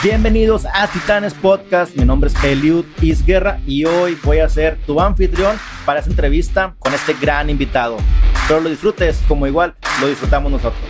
[0.00, 1.96] Bienvenidos a Titanes Podcast.
[1.96, 6.76] Mi nombre es Eliud Isguerra y hoy voy a ser tu anfitrión para esta entrevista
[6.78, 7.96] con este gran invitado.
[8.32, 10.80] Espero lo disfrutes como igual lo disfrutamos nosotros.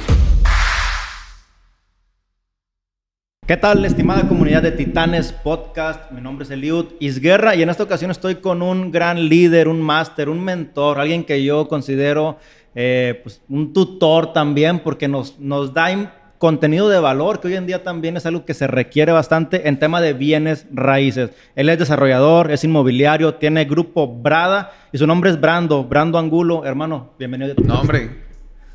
[3.46, 6.10] ¿Qué tal, estimada comunidad de Titanes Podcast?
[6.10, 9.80] Mi nombre es Eliud Isguerra y en esta ocasión estoy con un gran líder, un
[9.80, 12.36] máster, un mentor, alguien que yo considero
[12.74, 15.90] eh, pues, un tutor también porque nos, nos da
[16.38, 19.78] contenido de valor, que hoy en día también es algo que se requiere bastante en
[19.78, 21.30] tema de bienes raíces.
[21.56, 26.64] Él es desarrollador, es inmobiliario, tiene grupo Brada y su nombre es Brando, Brando Angulo.
[26.64, 27.54] Hermano, bienvenido.
[27.64, 28.10] No, hombre,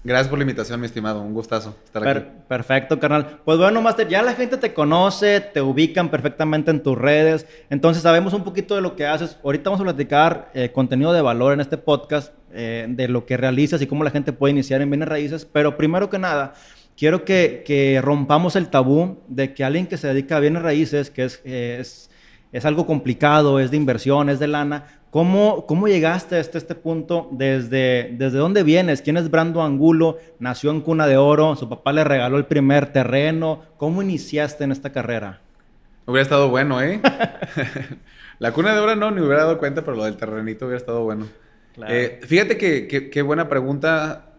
[0.04, 1.22] gracias por la invitación, mi estimado.
[1.22, 2.26] Un gustazo estar aquí.
[2.50, 3.40] perfecto, carnal.
[3.46, 8.04] Pues bueno, Master, ya la gente te conoce, te ubican perfectamente en tus redes, entonces
[8.04, 9.38] sabemos un poquito de lo que haces.
[9.42, 13.38] Ahorita vamos a platicar eh, contenido de valor en este podcast, eh, de lo que
[13.38, 16.54] realizas y cómo la gente puede iniciar en bienes raíces, pero primero que nada
[16.98, 21.26] quiero que, rompamos el tabú de que alguien que se dedica a bienes raíces, que
[21.26, 22.10] es, es,
[22.52, 27.30] es algo complicado, es de inversión, es de lana, ¿cómo, cómo llegaste hasta este punto?
[27.32, 29.02] ¿Desde, ¿Desde dónde vienes?
[29.02, 30.18] ¿Quién es Brando Angulo?
[30.40, 33.62] Nació en Cuna de Oro, su papá le regaló el primer terreno.
[33.78, 35.42] ¿Cómo iniciaste en esta carrera?
[36.06, 37.00] Hubiera estado bueno, ¿eh?
[38.40, 41.04] La Cuna de Oro no, ni hubiera dado cuenta, pero lo del terrenito hubiera estado
[41.04, 41.28] bueno.
[41.88, 44.33] Eh, fíjate que qué buena pregunta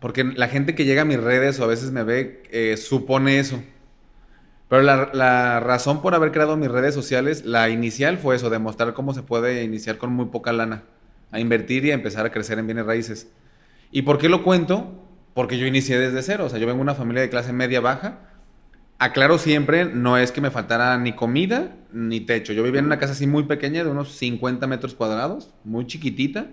[0.00, 3.38] porque la gente que llega a mis redes o a veces me ve eh, supone
[3.38, 3.62] eso.
[4.68, 9.12] Pero la, razón por haber creado mis redes sociales, la inicial fue eso, demostrar cómo
[9.12, 10.84] se puede iniciar con muy poca lana,
[11.32, 13.30] a invertir y a empezar a crecer en bienes raíces.
[13.90, 14.94] ¿Y por qué lo cuento?
[15.34, 17.80] Porque yo inicié desde cero, o sea, yo vengo de una familia de clase media
[17.80, 18.20] baja.
[18.98, 22.52] Aclaro siempre, no es que me faltara ni comida ni techo.
[22.52, 26.46] Yo vivía en una casa así muy pequeña, de unos 50 metros cuadrados, muy chiquitita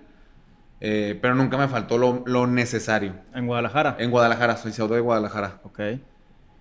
[0.79, 3.13] eh, pero nunca me faltó lo, necesario.
[3.33, 3.95] ¿En Guadalajara?
[3.99, 5.59] En Guadalajara, soy pseudo de Guadalajara.
[5.63, 5.79] Ok.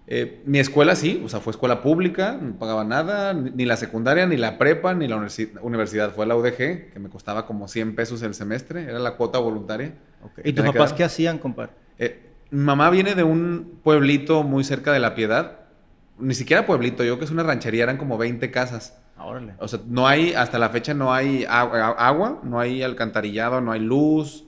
[0.09, 4.25] Eh, mi escuela sí, o sea, fue escuela pública, no pagaba nada, ni la secundaria,
[4.27, 5.17] ni la prepa, ni la
[5.63, 6.13] universidad.
[6.13, 9.95] Fue la UDG, que me costaba como 100 pesos el semestre, era la cuota voluntaria.
[10.45, 11.73] ¿Y tus papás qué hacían, compadre?
[11.99, 15.61] Eh, mi mamá viene de un pueblito muy cerca de La Piedad,
[16.19, 18.97] ni siquiera pueblito, yo que es una ranchería, eran como 20 casas.
[19.59, 23.81] O sea, no hay, hasta la fecha no hay agua, no hay alcantarillado, no hay
[23.81, 24.45] luz,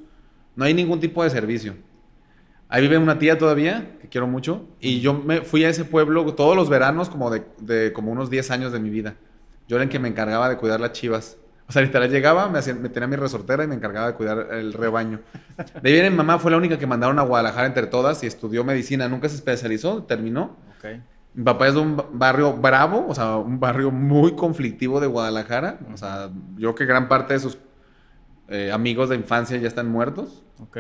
[0.56, 1.74] no hay ningún tipo de servicio.
[2.68, 6.34] Ahí vive una tía todavía, que quiero mucho, y yo me fui a ese pueblo
[6.34, 9.14] todos los veranos como de, como unos 10 años de mi vida.
[9.68, 11.38] Yo era el que me encargaba de cuidar las chivas.
[11.66, 14.72] O sea, literal llegaba, me, me tenía mi resortera y me encargaba de cuidar el
[14.72, 15.20] rebaño.
[15.82, 18.64] De ahí mi mamá, fue la única que mandaron a Guadalajara entre todas y estudió
[18.64, 19.08] medicina.
[19.08, 20.56] Nunca se especializó, terminó.
[20.78, 21.02] Okay.
[21.38, 25.78] Mi papá es de un barrio bravo, o sea, un barrio muy conflictivo de Guadalajara.
[25.94, 27.59] O sea, yo creo que gran parte de sus
[28.49, 30.43] eh, amigos de infancia ya están muertos.
[30.60, 30.78] Ok.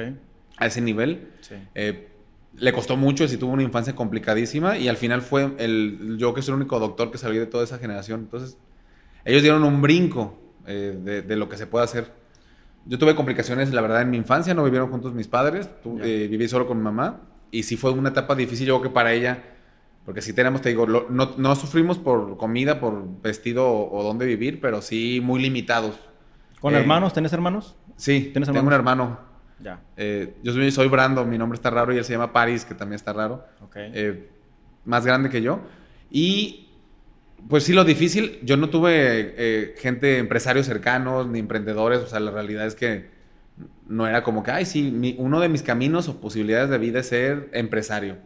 [0.56, 1.28] A ese nivel.
[1.42, 1.54] Sí.
[1.76, 2.08] Eh,
[2.56, 6.42] le costó mucho, si tuvo una infancia complicadísima y al final fue el, yo que
[6.42, 8.22] soy el único doctor que salí de toda esa generación.
[8.22, 8.58] Entonces,
[9.24, 12.12] ellos dieron un brinco eh, de, lo que se puede hacer.
[12.84, 16.66] Yo tuve complicaciones, la verdad, en mi infancia, no vivieron juntos mis padres, viví solo
[16.66, 17.20] con mi mamá
[17.52, 19.54] y sí fue una etapa difícil, yo creo que para ella
[20.08, 24.58] porque sí tenemos, te digo, no, no, sufrimos por comida, por vestido o, dónde vivir,
[24.58, 26.00] pero sí muy limitados.
[26.60, 27.12] ¿Con eh, hermanos?
[27.12, 27.76] ¿Tienes hermanos?
[27.96, 29.20] Sí, ¿Tienes tengo un hermano.
[29.60, 29.82] Ya.
[29.98, 32.74] Eh, yo soy, soy, Brando, mi nombre está raro y él se llama Paris, que
[32.74, 33.44] también está raro.
[33.66, 33.90] Okay.
[33.92, 34.30] Eh,
[34.86, 35.60] más grande que yo.
[36.10, 36.70] Y
[37.46, 42.30] pues sí, lo difícil, yo no tuve gente, empresarios cercanos, ni emprendedores, o sea, la
[42.30, 43.10] realidad es que
[43.86, 47.08] no era como que, ay, sí, uno de mis caminos o posibilidades de vida es
[47.08, 48.16] ser empresario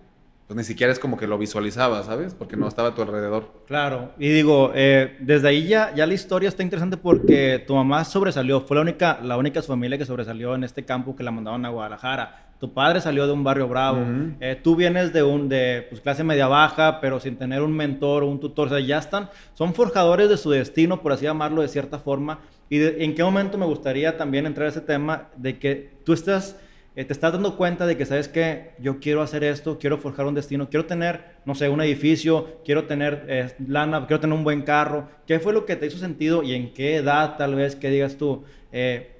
[0.46, 2.34] pues ni siquiera es como que lo visualizaba, ¿sabes?
[2.34, 3.48] Porque no estaba a tu alrededor.
[3.66, 8.04] Claro, y digo, eh, desde ahí ya, ya la historia está interesante porque tu mamá
[8.04, 11.64] sobresalió, fue la única, la única familia que sobresalió en este campo que la mandaban
[11.64, 12.48] a Guadalajara.
[12.58, 14.04] Tu padre salió de un barrio bravo,
[14.40, 18.22] eh, tú vienes de un de pues, clase media baja, pero sin tener un mentor
[18.22, 21.62] o un tutor, o sea, ya están, son forjadores de su destino, por así llamarlo
[21.62, 22.38] de cierta forma.
[22.70, 26.56] ¿Y en qué momento me gustaría también entrar a ese tema de que tú estás
[26.94, 30.26] eh, te estás dando cuenta de que, ¿sabes que Yo quiero hacer esto, quiero forjar
[30.26, 34.44] un destino, quiero tener, no sé, un edificio, quiero tener eh, lana, quiero tener un
[34.44, 35.08] buen carro.
[35.26, 38.16] ¿Qué fue lo que te hizo sentido y en qué edad tal vez que digas
[38.16, 39.16] tú, eh,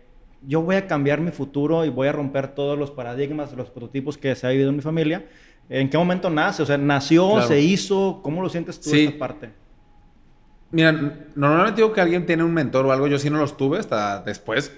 [0.46, 4.19] yo voy a cambiar mi futuro y voy a romper todos los paradigmas, los prototipos
[4.19, 5.24] que se ha vivido en mi familia?
[5.70, 6.62] ¿En qué momento nace?
[6.62, 8.20] O sea, ¿nació, se hizo?
[8.22, 9.50] ¿Cómo lo sientes tú esta parte?
[10.72, 10.92] Mira,
[11.34, 14.20] normalmente digo que alguien tiene un mentor o algo, yo sí no los tuve hasta
[14.22, 14.72] después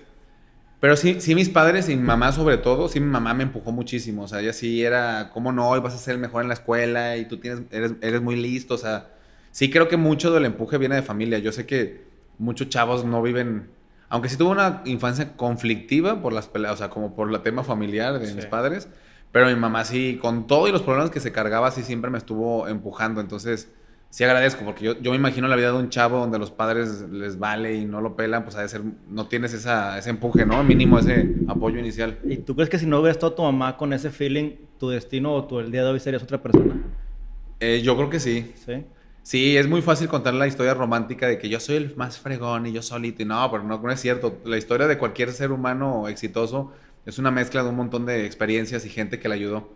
[0.81, 3.73] pero sí, sí, mis padres y mi mamá sobre todo, sí mi mamá me empujó
[3.73, 4.25] muchísimo.
[4.25, 5.69] O sea, ella sí era, ¿cómo no?
[5.71, 8.37] Hoy vas a ser el mejor en la escuela y tú tienes, eres, eres muy
[8.37, 8.75] listo.
[8.75, 9.11] O sea,
[9.51, 11.39] sí creo que mucho del empuje viene de familia.
[11.39, 12.05] Yo sé que
[12.39, 13.71] muchos chavos no viven,
[14.09, 17.65] aunque sí tuve una infancia conflictiva por las peleas, o sea, como por el tema
[17.65, 18.89] familiar de mis padres.
[19.33, 22.19] Pero mi mamá sí, con todo y los problemas que se cargaba, sí siempre me
[22.19, 23.21] estuvo empujando.
[23.21, 23.69] Entonces,
[24.15, 27.01] sí agradezco, porque yo, yo me imagino la vida de un chavo donde los padres
[27.11, 30.63] les vale y no lo pelan, pues a ser, no tienes esa, ese empuje, ¿no?
[30.63, 32.21] Mínimo ese apoyo inicial.
[32.23, 35.35] ¿Y tú crees que si no hubiera estado tu mamá con ese feeling, tu destino
[35.35, 36.81] o tu el día de hoy serías otra persona?
[37.59, 38.53] Eh, yo creo que sí.
[38.65, 38.85] Sí.
[39.25, 42.67] Sí, es muy fácil contar la historia romántica de que yo soy el más fregón
[42.67, 43.21] y yo solito.
[43.21, 44.39] Y no, pero no, no es cierto.
[44.45, 46.71] La historia de cualquier ser humano exitoso
[47.05, 49.71] es una mezcla de un montón de experiencias y gente que le ayudó.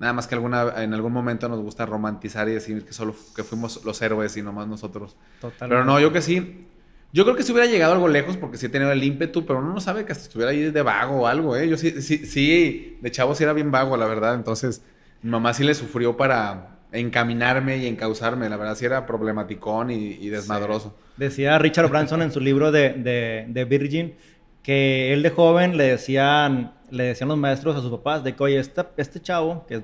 [0.00, 3.44] Nada más que alguna, en algún momento nos gusta romantizar y decir que solo que
[3.44, 5.14] fuimos los héroes y nomás nosotros.
[5.42, 5.68] Totalmente.
[5.68, 6.66] Pero no, yo que sí.
[7.12, 9.58] Yo creo que si hubiera llegado algo lejos porque sí he tenido el ímpetu, pero
[9.58, 11.68] uno no sabe que hasta estuviera ahí de vago o algo, ¿eh?
[11.68, 14.34] Yo sí, sí, sí, de chavo sí era bien vago, la verdad.
[14.36, 14.82] Entonces,
[15.20, 18.48] mi mamá sí le sufrió para encaminarme y encauzarme.
[18.48, 20.96] La verdad sí era problematicón y, desmadroso.
[21.18, 24.14] Decía Richard Branson en su libro de, de, de Virgin
[24.62, 28.42] que él de joven le decían le decían los maestros a sus papás de que,
[28.42, 29.82] oye, este, este chavo, que es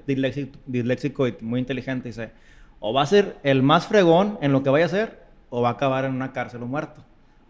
[0.67, 2.31] disléxico, y muy inteligente, dice,
[2.81, 5.21] o va a ser el más fregón en lo que vaya a hacer,
[5.51, 7.01] o va a acabar en una cárcel o muerto.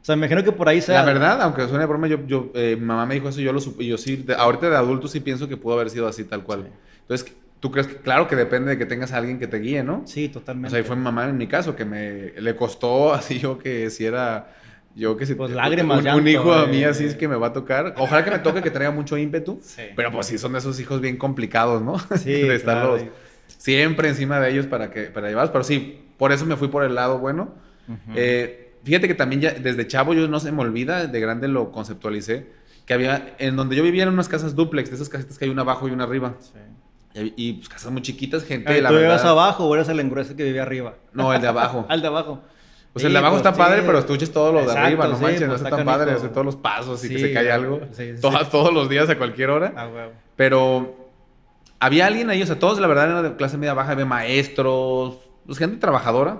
[0.01, 1.01] O sea, me imagino que por ahí sea...
[1.01, 3.61] La verdad, aunque suene broma, yo, yo eh, mi mamá me dijo eso, yo lo
[3.61, 6.71] supe, yo sí, ahorita de adulto sí pienso que pudo haber sido así, tal cual.
[7.01, 9.83] Entonces, ¿tú crees que, claro que depende de que tengas a alguien que te guíe,
[9.83, 10.03] ¿no?
[10.07, 10.69] Sí, totalmente.
[10.69, 13.59] O sea, y fue mi mamá en mi caso, que me, le costó así yo
[13.59, 14.55] que si era
[14.97, 17.49] yo que si pues lágrimas, un, un hijo a mí así es que me va
[17.49, 17.95] a tocar.
[17.99, 19.61] Ojalá que me toque que traiga mucho ímpetu.
[19.95, 21.99] Pero pues sí son esos hijos bien complicados, ¿no?
[22.17, 23.03] Sí, de estarlos
[23.59, 25.51] siempre encima de ellos para que para llevarlos.
[25.51, 27.55] Pero sí, por eso me fui por el lado bueno.
[28.15, 31.71] Eh, fíjate que también ya desde chavo yo no se me olvida, de grande lo
[31.71, 32.47] conceptualicé,
[32.85, 35.51] que había en donde yo vivía en unas casas duplex, de esas casitas que hay
[35.51, 36.35] una abajo y una arriba.
[36.41, 37.33] Sí.
[37.37, 38.81] Y, pues casas muy chiquitas, gente.
[38.83, 40.97] la ¿Tú vivías abajo o eres el engruese que vivía arriba?
[41.13, 41.87] No, el de abajo.
[41.89, 42.43] Al de abajo.
[42.97, 45.43] Pues el de abajo está pues, padre, pero estuches todo lo de arriba, no manches,
[45.43, 47.83] no pues, está tan padre, hacer todos los pasos y que se cae algo.
[48.51, 49.75] todos los días a cualquier hora.
[49.77, 51.11] Ah, pero
[51.79, 55.19] había alguien ahí, o sea, todos la verdad eran de clase media baja, había maestros,
[55.45, 56.39] pues gente trabajadora.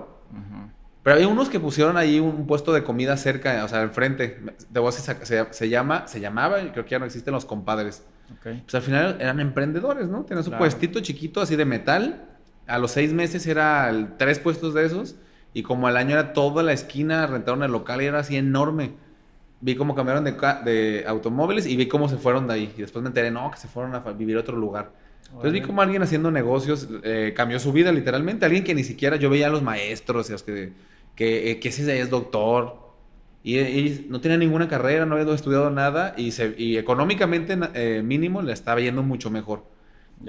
[1.03, 4.39] Pero había unos que pusieron ahí un puesto de comida cerca, o sea, enfrente.
[4.71, 8.03] De vos se, se, llama, se llamaba, creo que ya no existen los compadres.
[8.41, 10.23] Pues al final eran emprendedores, ¿no?
[10.23, 12.25] Tenían su puestito chiquito así de metal.
[12.65, 15.17] A los seis meses era tres puestos de esos
[15.57, 18.91] y como al año era toda la esquina, rentaron el local y era así enorme.
[19.59, 20.33] Vi cómo cambiaron de,
[20.63, 22.73] de automóviles y vi cómo se fueron de ahí.
[22.77, 24.91] Y después me enteré, no, que se fueron a vivir a otro lugar.
[25.25, 28.45] Entonces vi cómo alguien haciendo negocios eh, cambió su vida literalmente.
[28.45, 30.73] Alguien que ni siquiera yo veía a los maestros, que,
[31.15, 32.77] que, eh, que ese es doctor.
[33.43, 38.43] Y, no tenía ninguna carrera, no había estudiado nada y, se, y económicamente eh, mínimo
[38.43, 39.65] le estaba yendo mucho mejor.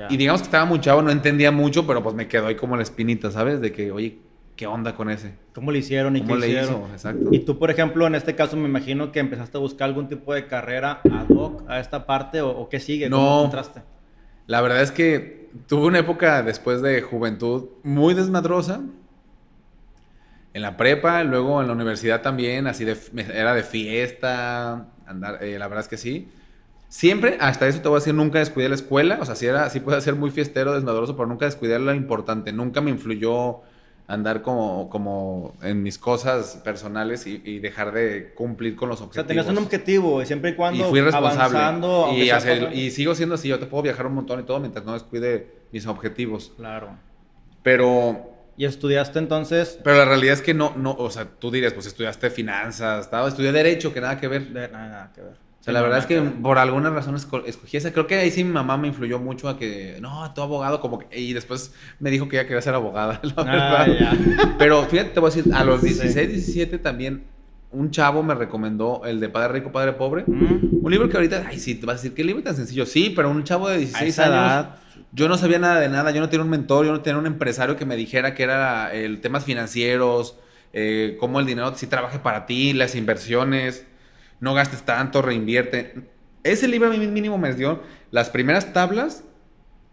[0.09, 2.77] Y digamos que estaba muy chavo, no entendía mucho, pero pues me quedó ahí como
[2.77, 3.61] la espinita, ¿sabes?
[3.61, 4.19] De que, oye,
[4.59, 5.35] ¿qué onda con ese?
[5.55, 6.83] ¿Cómo le hicieron y qué le hicieron?
[6.83, 6.89] Hizo?
[6.93, 7.29] Exacto.
[7.31, 10.35] Y tú, por ejemplo, en este caso me imagino que empezaste a buscar algún tipo
[10.35, 13.83] de carrera ad hoc a esta parte o, qué sigue, ¿cómo encontraste?
[14.47, 18.81] La verdad es que tuve una época después de juventud muy desmadrosa.
[20.55, 22.97] En la prepa, luego en la universidad también, así de,
[23.33, 26.29] era de fiesta, andar, eh, la verdad es que sí.
[26.89, 29.19] Siempre, hasta eso te voy a decir, nunca descuidé la escuela.
[29.21, 32.53] O sea, sí, era, sí puede ser muy fiestero, desmadroso, pero nunca descuidé lo importante.
[32.53, 33.61] Nunca me influyó
[34.09, 39.25] andar como, como en mis cosas personales y, dejar de cumplir con los objetivos.
[39.25, 41.59] O sea, tenías un objetivo y siempre y cuando y fui responsable.
[42.17, 44.95] Y, y sigo siendo así, yo te puedo viajar un montón y todo mientras no
[44.95, 46.53] descuide mis objetivos.
[46.57, 46.97] Claro.
[47.63, 48.35] Pero...
[48.57, 49.79] ¿Y estudiaste entonces?
[49.85, 53.29] Pero la realidad es que no, no, o sea, tú dirías, pues estudiaste finanzas, estaba,
[53.29, 54.51] estudié derecho, que nada que ver.
[54.51, 57.93] nada, nada que ver la verdad es que por alguna razón escogí esa.
[57.93, 60.99] Creo que ahí sí mi mamá me influyó mucho a que, no, tú abogado, como
[60.99, 63.87] que, y después me dijo que ella quería ser abogada, ah,
[64.59, 67.25] Pero fíjate, te voy a decir, a los 16, 17 también
[67.71, 70.25] un chavo me recomendó el de Padre Rico, Padre Pobre.
[70.27, 70.79] Mm.
[70.83, 72.87] Un libro que ahorita, ay, sí, te vas a decir, ¿qué libro tan sencillo?
[72.87, 74.67] Sí, pero un chavo de 16 años.
[75.13, 77.27] Yo no sabía nada de nada, yo no tenía un mentor, yo no tenía un
[77.27, 80.37] empresario que me dijera que era el temas financieros,
[80.73, 83.87] eh, cómo el dinero sí trabaje para ti, las inversiones
[84.41, 85.95] no gastes tanto, reinvierte.
[86.45, 89.25] Ese libro a mí mínimo me dio las primeras tablas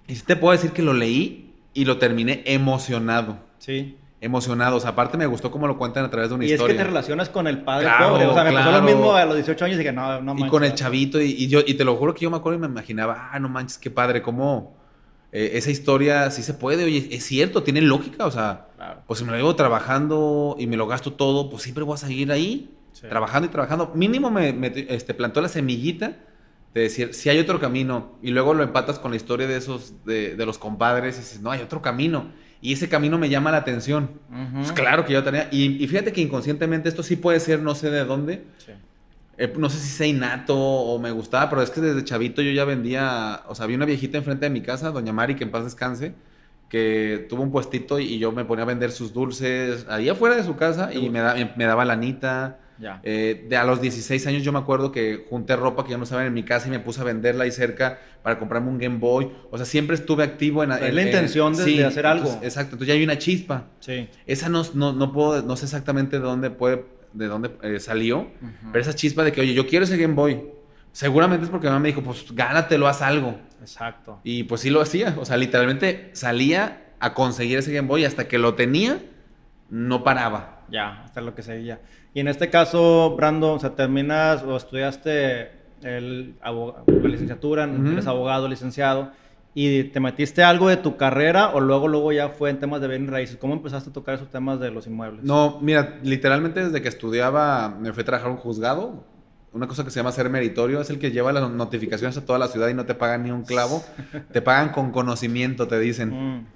[0.08, 3.40] y sí te puedo decir que lo leí y lo terminé emocionado.
[3.60, 3.98] Sí.
[4.22, 4.78] Emocionado.
[4.78, 6.64] O sea, aparte me gustó cómo lo cuentan a través de una historia.
[6.64, 8.26] Y es que te relacionas con el padre pobre.
[8.26, 10.48] O sea, me pasó lo mismo a los 18 años y que no, no manches.
[10.48, 11.22] Y con el chavito.
[11.22, 13.50] Y, yo, y te lo juro que yo me acuerdo y me imaginaba, ah, no
[13.50, 14.76] manches, qué padre, cómo
[15.32, 16.86] eh, esa historia sí se puede.
[16.86, 18.26] Oye, es cierto, tiene lógica.
[18.26, 18.68] O sea,
[19.06, 21.98] pues si me lo llevo trabajando y me lo gasto todo, pues siempre voy a
[21.98, 22.75] seguir ahí.
[23.10, 23.92] Trabajando y trabajando.
[23.96, 24.56] Mínimo me,
[24.90, 26.18] este, plantó la semillita
[26.74, 28.18] de decir, si hay otro camino.
[28.22, 31.52] Y luego lo empatas con la historia de esos, de, los compadres y dices, no,
[31.52, 32.32] hay otro camino.
[32.62, 34.10] Y ese camino me llama la atención.
[34.56, 35.48] Pues claro que yo tenía.
[35.52, 38.44] Y, fíjate que inconscientemente esto sí puede ser, no sé de dónde.
[39.38, 42.52] Eh, no sé si sea innato o me gustaba, pero es que desde chavito yo
[42.52, 43.44] ya vendía.
[43.48, 46.14] O sea, había una viejita enfrente de mi casa, doña Mari, que en paz descanse
[46.70, 50.44] que tuvo un puestito y yo me ponía a vender sus dulces ahí afuera de
[50.44, 52.60] su casa y me, da, me daba lanita.
[52.78, 53.00] Ya.
[53.04, 56.04] Eh, de a los 16 años yo me acuerdo que junté ropa que yo no
[56.04, 58.98] estaba en mi casa y me puse a venderla ahí cerca para comprarme un Game
[58.98, 59.32] Boy.
[59.52, 60.70] O sea, siempre estuve activo en...
[60.70, 62.40] la intención de, hacer algo.
[62.42, 63.66] exacto, entonces ya hay una chispa.
[63.80, 64.10] Sí.
[64.26, 68.28] Esa no, no, no, puedo, no sé exactamente de dónde puede, de dónde eh, salió,
[68.72, 70.44] pero esa chispa de que, oye, yo quiero ese Game Boy.
[70.92, 73.38] Seguramente es porque mi mamá me dijo, pues gánatelo, haz algo.
[73.60, 74.22] Exacto.
[74.24, 75.16] Y pues sí lo hacía.
[75.20, 79.00] O sea, literalmente salía a conseguir ese Game Boy hasta que lo tenía,
[79.70, 80.64] no paraba.
[80.70, 81.82] Ya, hasta lo que seguía.
[82.16, 85.52] Y en este caso, Brando, o sea, terminas o estudiaste
[85.84, 86.64] el, la
[87.04, 89.12] licenciatura, eres abogado, licenciado,
[89.54, 92.88] y te metiste algo de tu carrera o luego, luego ya fue en temas de
[92.88, 93.36] bienes raíces.
[93.36, 95.26] ¿Cómo empezaste a tocar esos temas de los inmuebles?
[95.26, 99.04] No, mira, literalmente desde que estudiaba me fui a trabajar un juzgado.
[99.52, 102.40] Una cosa que se llama ser meritorio es el que lleva las notificaciones a toda
[102.40, 103.84] la ciudad y no te pagan ni un clavo.
[104.32, 106.38] te pagan con conocimiento, te dicen.
[106.38, 106.48] Mm.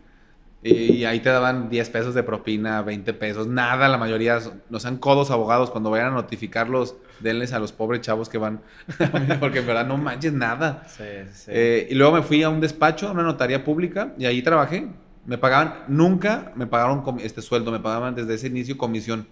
[0.61, 4.39] Y, ahí te daban 10 pesos de propina, 20 pesos, nada, la mayoría
[4.69, 8.59] no sean codos abogados cuando vayan a notificarlos, denles a los pobres chavos que van,
[9.39, 10.83] porque en verdad no manches nada.
[10.87, 11.51] Sí, sí.
[11.53, 14.87] Eh, y luego me fui a un despacho, a una notaría pública, y ahí trabajé.
[15.25, 19.27] Me pagaban, nunca me pagaron este sueldo, me pagaban desde ese inicio comisión.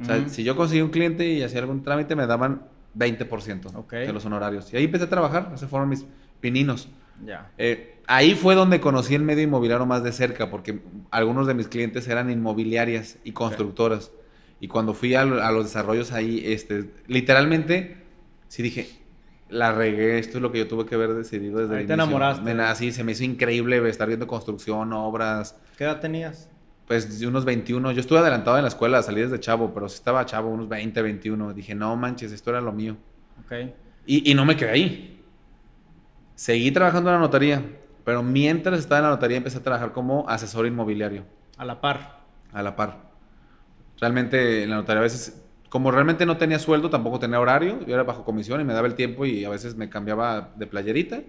[0.00, 2.62] O sea, si yo conseguí un cliente y hacía algún trámite, me daban
[2.96, 4.72] 20% de los honorarios.
[4.72, 6.06] Y ahí empecé a trabajar, esos fueron mis
[6.40, 6.88] pininos.
[7.24, 7.50] Ya.
[7.58, 10.80] Eh, ahí fue donde conocí el medio inmobiliario más de cerca, porque
[11.10, 14.12] algunos de mis clientes eran inmobiliarias y constructoras.
[14.60, 17.96] Y cuando fui a, los desarrollos ahí, este, literalmente,
[18.48, 18.88] sí dije,
[19.48, 22.54] la regué, esto es lo que yo tuve que haber decidido desde ahí te enamoraste.
[22.54, 25.56] Me, se me hizo increíble estar viendo construcción, obras.
[25.76, 26.48] ¿Qué edad tenías?
[26.86, 27.92] Pues de unos 21.
[27.92, 31.02] Yo estuve adelantado en la escuela, salí desde chavo, pero sí estaba chavo, unos 20,
[31.02, 31.54] 21.
[31.54, 32.96] Dije, no manches, esto era lo mío.
[33.44, 33.52] Ok.
[34.06, 35.20] Y, y no me quedé ahí.
[36.34, 37.62] Seguí trabajando en la notaría,
[38.04, 41.24] pero mientras estaba en la notaría empecé a trabajar como asesor inmobiliario.
[41.56, 42.20] A la par.
[42.52, 43.12] A la par.
[44.00, 47.94] Realmente en la notaría a veces, como realmente no tenía sueldo, tampoco tenía horario, yo
[47.94, 51.20] era bajo comisión y me daba el tiempo y a veces me cambiaba de playerita,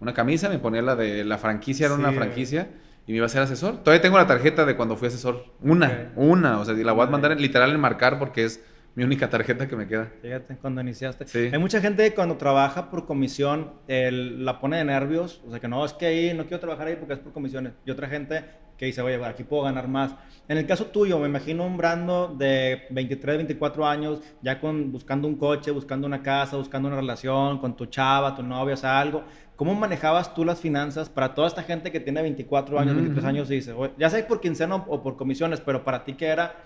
[0.00, 2.68] una camisa, me ponía la de la franquicia, era una franquicia
[3.06, 3.78] y me iba a ser asesor.
[3.78, 5.44] Todavía tengo la tarjeta de cuando fui asesor.
[5.62, 8.62] Una, una, o sea, la voy a mandar literal en marcar porque es
[8.96, 10.10] mi única tarjeta que me queda.
[10.22, 11.26] Fíjate, cuando iniciaste.
[11.26, 11.50] Sí.
[11.52, 15.42] Hay mucha gente que cuando trabaja por comisión la pone de nervios.
[15.46, 17.74] O sea, que no, es que ahí no quiero trabajar ahí porque es por comisiones.
[17.84, 18.42] Y otra gente
[18.78, 20.14] que dice, oye, aquí puedo ganar más.
[20.48, 25.28] En el caso tuyo, me imagino un Brando de 23, 24 años, ya con, buscando
[25.28, 28.98] un coche, buscando una casa, buscando una relación con tu chava, tu novia, o sea,
[28.98, 29.24] algo.
[29.56, 33.50] ¿Cómo manejabas tú las finanzas para toda esta gente que tiene 24 años, 23 años
[33.50, 36.56] y dice, ya sé por quincena o por comisiones, pero para ti qué era,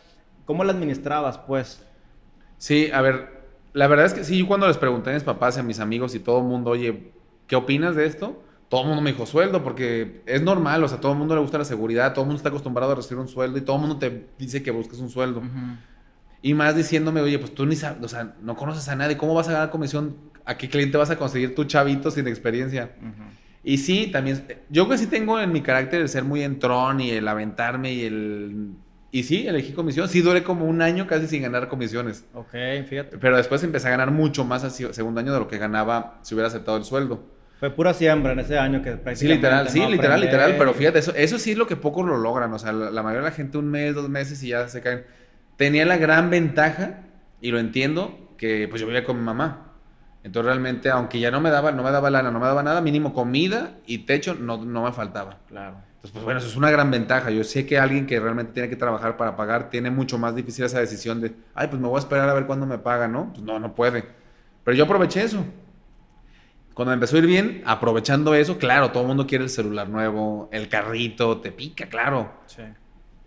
[0.45, 1.87] ¿cómo la administrabas, pues?
[2.61, 3.41] Sí, a ver,
[3.73, 5.81] la verdad es que sí, yo cuando les pregunté a mis papás y a mis
[5.81, 7.11] amigos y todo el mundo, oye,
[7.47, 8.45] ¿qué opinas de esto?
[8.69, 11.41] Todo el mundo me dijo sueldo, porque es normal, o sea, todo el mundo le
[11.41, 13.81] gusta la seguridad, todo el mundo está acostumbrado a recibir un sueldo y todo el
[13.81, 15.43] mundo te dice que busques un sueldo.
[16.43, 19.33] Y más diciéndome, oye, pues tú ni sabes, o sea, no conoces a nadie, ¿cómo
[19.33, 20.17] vas a ganar comisión?
[20.45, 22.91] ¿A qué cliente vas a conseguir tu chavito sin experiencia?
[23.65, 27.11] Y sí, también, yo que sí tengo en mi carácter el ser muy entrón y
[27.11, 28.73] el aventarme y el
[29.13, 30.09] y sí, elegí comisión.
[30.09, 32.25] Sí, duré como un año casi sin ganar comisiones.
[32.33, 32.53] Ok,
[32.89, 33.19] fíjate.
[33.19, 36.35] Pero después empecé a ganar mucho más al segundo año de lo que ganaba si
[36.35, 37.25] hubiera aceptado el sueldo.
[37.59, 39.19] Fue pura siembra en ese año que prácticamente.
[39.19, 40.55] Sí, literal, sí, literal, literal.
[40.57, 42.53] Pero fíjate, eso, eso sí es lo que pocos lo logran.
[42.55, 45.05] O sea, la, mayoría de la gente un mes, dos meses y ya se caen.
[45.57, 47.01] Tenía la gran ventaja,
[47.41, 49.75] y lo entiendo, que pues yo vivía con mi mamá.
[50.23, 52.81] Entonces realmente, aunque ya no me daba, no me daba lana, no me daba nada,
[52.81, 55.39] mínimo comida y techo no, no me faltaba.
[55.49, 55.77] Claro.
[56.01, 57.31] Entonces, pues bueno, eso es una gran ventaja.
[57.31, 60.65] Yo sé que alguien que realmente tiene que trabajar para pagar tiene mucho más difícil
[60.65, 63.31] esa decisión de, ay, pues me voy a esperar a ver cuándo me paga, ¿no?
[63.35, 64.07] Pues no, no puede.
[64.65, 65.45] Pero yo aproveché eso.
[66.73, 69.91] Cuando me empezó a ir bien, aprovechando eso, claro, todo el mundo quiere el celular
[69.91, 72.33] nuevo, el carrito, te pica, claro.
[72.47, 72.63] Sí.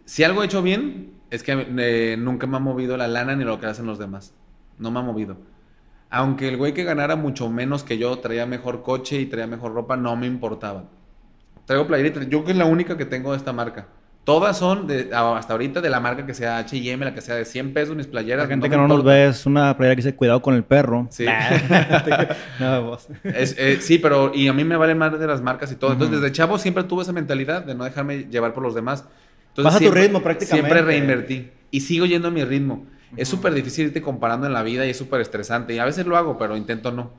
[0.05, 3.43] Si algo he hecho bien, es que eh, nunca me ha movido la lana ni
[3.43, 4.33] lo que hacen los demás.
[4.79, 5.37] No me ha movido.
[6.09, 9.73] Aunque el güey que ganara mucho menos que yo traía mejor coche y traía mejor
[9.73, 10.85] ropa, no me importaba.
[11.65, 12.27] Traigo playeritas.
[12.29, 13.87] Yo que es la única que tengo de esta marca.
[14.23, 17.43] Todas son de, hasta ahorita de la marca que sea H&M, la que sea de
[17.43, 18.45] 100 pesos, mis playeras.
[18.45, 21.07] La gente que no nos ve es una playera que dice cuidado con el perro.
[21.09, 21.25] Sí.
[23.23, 25.91] Eh, sí, pero y a mí me vale más de las marcas y todo.
[25.93, 29.05] Entonces, desde chavo siempre tuve esa mentalidad de no dejarme llevar por los demás.
[29.49, 30.69] Entonces, Vas a tu ritmo prácticamente.
[30.69, 31.51] Siempre reinvertí.
[31.71, 32.85] Y sigo yendo a mi ritmo.
[33.17, 35.73] Es súper difícil irte comparando en la vida y es súper estresante.
[35.73, 37.11] Y a veces lo hago, pero intento no.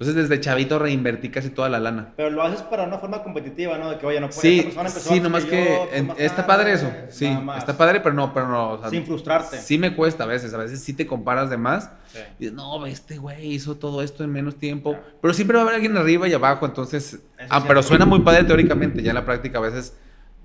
[0.00, 2.14] Entonces, desde chavito reinvertí casi toda la lana.
[2.16, 3.90] Pero lo haces para una forma competitiva, ¿no?
[3.90, 5.78] De que, oye, no puede, sí, Sí, nomás que,
[6.16, 6.90] está padre eso.
[7.10, 7.26] Sí,
[7.58, 8.80] está padre, pero no, pero no.
[8.88, 9.58] Sin frustrarte.
[9.58, 10.54] Sí me cuesta a veces.
[10.54, 11.90] A veces sí te comparas de más.
[12.38, 14.96] Y dices, no, este güey hizo todo esto en menos tiempo.
[15.20, 17.20] Pero siempre va a haber alguien arriba y abajo, entonces...
[17.50, 19.02] ah, pero suena muy padre teóricamente.
[19.02, 19.94] Ya en la práctica a veces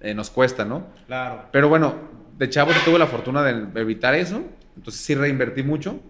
[0.01, 0.87] eh, nos cuesta, ¿no?
[1.07, 1.45] Claro.
[1.53, 1.95] Pero bueno,
[2.37, 4.41] de chavo tuve la fortuna de evitar eso,
[4.75, 6.01] entonces sí reinvertí mucho.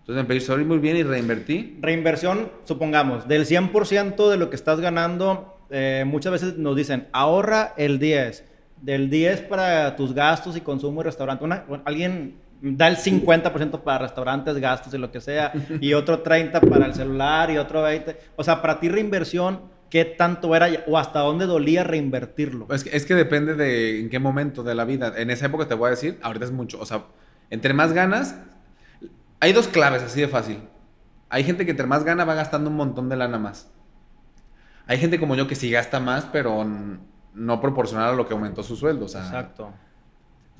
[0.00, 1.78] Entonces empecé a ir muy bien y reinvertí.
[1.80, 7.74] Reinversión, supongamos, del 100% de lo que estás ganando, eh, muchas veces nos dicen, ahorra
[7.76, 8.44] el 10,
[8.80, 11.44] del 10 para tus gastos y consumo y restaurante.
[11.84, 16.86] alguien da el 50% para restaurantes, gastos y lo que sea, y otro 30% para
[16.86, 18.16] el celular y otro 20%.
[18.36, 22.66] O sea, para ti reinversión, ¿qué tanto era o hasta dónde dolía reinvertirlo?
[22.70, 25.12] Es que, es que depende de en qué momento de la vida.
[25.16, 26.80] En esa época te voy a decir, ahorita es mucho.
[26.80, 27.04] O sea,
[27.50, 28.36] entre más ganas,
[29.40, 30.60] hay dos claves así de fácil.
[31.28, 33.70] Hay gente que entre más gana va gastando un montón de lana más.
[34.86, 36.66] Hay gente como yo que sí gasta más, pero
[37.34, 39.04] no proporcional a lo que aumentó su sueldo.
[39.06, 39.72] Exacto.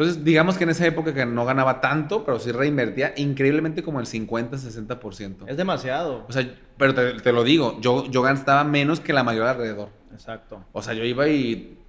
[0.00, 4.00] Entonces, digamos que en esa época que no ganaba tanto, pero sí reinvertía increíblemente como
[4.00, 5.44] el 50-60%.
[5.46, 6.24] Es demasiado.
[6.26, 9.90] O sea, pero te, lo digo, yo, yo gastaba menos que la mayoría alrededor.
[10.12, 10.64] Exacto.
[10.72, 11.79] O sea, yo iba y.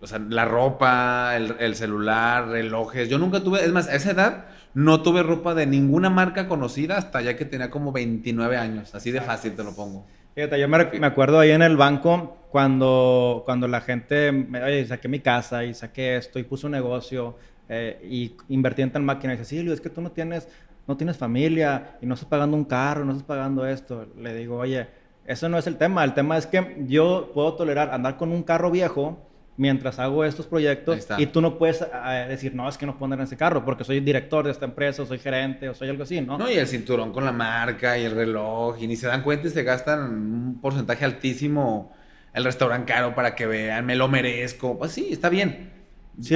[0.00, 3.08] O sea, la ropa, el, el celular, relojes.
[3.08, 3.64] Yo nunca tuve.
[3.64, 7.44] Es más, a esa edad no tuve ropa de ninguna marca conocida hasta ya que
[7.44, 8.94] tenía como 29 años.
[8.94, 10.06] Así de fácil te lo pongo.
[10.34, 15.08] Fíjate, yo me, acuerdo ahí en el banco cuando, cuando la gente, me, oye, saqué
[15.08, 17.36] mi casa y saqué esto y puse un negocio
[17.68, 19.34] eh, y invertí en tal máquina.
[19.34, 20.48] Y dice, Silvio, es que tú no tienes,
[20.86, 24.06] no tienes familia y no estás pagando un carro, no estás pagando esto.
[24.16, 24.86] Le digo, oye,
[25.26, 26.04] eso no es el tema.
[26.04, 29.27] El tema es que yo puedo tolerar andar con un carro viejo
[29.58, 33.18] mientras hago estos proyectos y tú no puedes eh, decir, no, es que no poner
[33.18, 36.04] en ese carro porque soy director de esta empresa, o soy gerente, o soy algo
[36.04, 36.38] así, ¿no?
[36.38, 39.48] No, y el cinturón con la marca y el reloj, y ni se dan cuenta
[39.48, 41.92] y se gastan un porcentaje altísimo
[42.32, 44.78] el restaurante caro para que vean, me lo merezco.
[44.78, 45.72] Pues sí, está bien.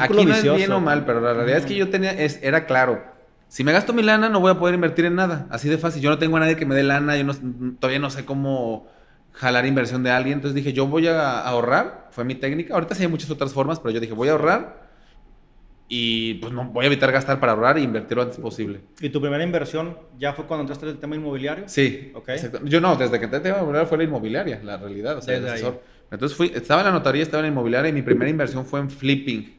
[0.00, 2.66] Aquí no es bien o mal, pero la realidad es que yo tenía, es, era
[2.66, 3.02] claro.
[3.48, 5.46] Si me gasto mi lana, no voy a poder invertir en nada.
[5.50, 6.02] Así de fácil.
[6.02, 7.16] Yo no tengo a nadie que me dé lana.
[7.16, 7.26] Yo
[7.78, 8.86] todavía no sé cómo
[9.32, 10.34] jalar inversión de alguien.
[10.34, 12.74] Entonces dije, yo voy a ahorrar, fue mi técnica.
[12.74, 14.92] Ahorita sí hay muchas otras formas, pero yo dije, voy a ahorrar
[15.88, 18.80] y pues no voy a evitar gastar para ahorrar e invertir lo antes posible.
[19.00, 21.64] ¿Y tu primera inversión ya fue cuando entraste en el tema inmobiliario?
[21.68, 22.12] Sí.
[22.14, 22.38] Okay.
[22.64, 25.18] Yo no, desde que entré en el tema inmobiliario fue la inmobiliaria, la realidad.
[25.18, 25.83] O sea, el asesor.
[26.11, 28.80] Entonces fui, estaba en la notaría, estaba en la inmobiliaria y mi primera inversión fue
[28.80, 29.59] en flipping.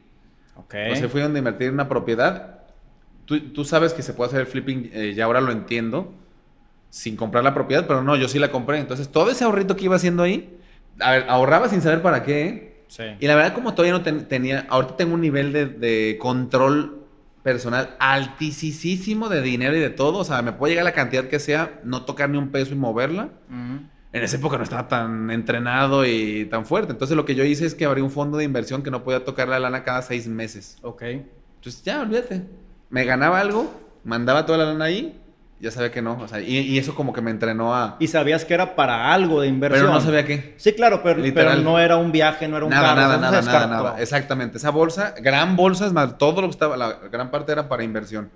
[0.56, 0.74] Ok.
[0.94, 2.62] Sea, fui donde invertir en una propiedad.
[3.24, 6.14] Tú, tú sabes que se puede hacer el flipping, eh, ya ahora lo entiendo
[6.94, 8.78] sin comprar la propiedad, pero no, yo sí la compré.
[8.78, 10.56] Entonces, todo ese ahorrito que iba haciendo ahí,
[11.00, 12.46] a ver, ahorraba sin saber para qué.
[12.46, 12.84] ¿eh?
[12.86, 13.02] Sí.
[13.18, 17.04] Y la verdad, como todavía no tenía, ahorita tengo un nivel de, control
[17.42, 20.18] personal altísimo de dinero y de todo.
[20.18, 22.76] O sea, me puede llegar la cantidad que sea, no tocar ni un peso y
[22.76, 23.30] moverla.
[23.50, 26.92] En esa época no estaba tan entrenado y tan fuerte.
[26.92, 29.24] Entonces, lo que yo hice es que abrí un fondo de inversión que no podía
[29.24, 30.78] tocar la lana cada seis meses.
[30.82, 31.02] Ok.
[31.02, 32.44] Entonces, ya, olvídate.
[32.88, 35.20] Me ganaba algo, mandaba toda la lana ahí
[35.64, 36.18] ya sabía que no.
[36.20, 37.96] O sea, y, eso como que me entrenó a.
[37.98, 39.86] Y sabías que era para algo de inversión.
[39.86, 40.54] Pero no sabía qué.
[40.58, 43.66] Sí, claro, pero, pero no era un viaje, no era un nada, Nada, nada, nada,
[43.66, 44.00] nada.
[44.00, 44.58] Exactamente.
[44.58, 47.82] Esa bolsa, gran bolsa, es más, todo lo que estaba, la gran parte era para
[47.82, 48.30] inversión.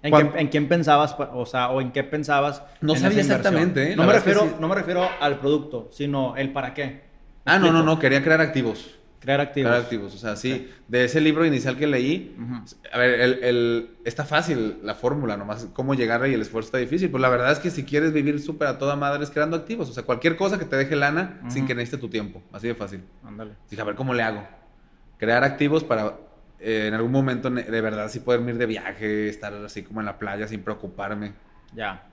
[0.00, 2.62] ¿En, quién pensabas, o sea, o en qué pensabas?
[2.80, 3.92] No sabía exactamente.
[3.92, 3.96] ¿eh?
[3.96, 7.02] No, me refiero, no me refiero al producto, sino el para qué.
[7.44, 8.97] Ah, no, no, no, quería crear activos.
[9.20, 9.68] Crear activos.
[9.70, 10.14] Crear activos.
[10.14, 12.36] O sea, sí, de ese libro inicial que leí,
[12.92, 17.10] a ver, el, está fácil la fórmula, nomás cómo llegar y el esfuerzo está difícil.
[17.10, 19.90] Pues la verdad es que si quieres vivir súper a toda madre es creando activos.
[19.90, 22.42] O sea, cualquier cosa que te deje lana sin que necesite tu tiempo.
[22.52, 23.02] Así de fácil.
[23.24, 23.54] Ándale.
[23.68, 24.46] Dije, a ver, ¿cómo le hago?
[25.18, 26.14] Crear activos para
[26.60, 30.06] eh, en algún momento de verdad sí poder ir de viaje, estar así como en
[30.06, 31.32] la playa sin preocuparme.
[31.74, 32.07] Ya.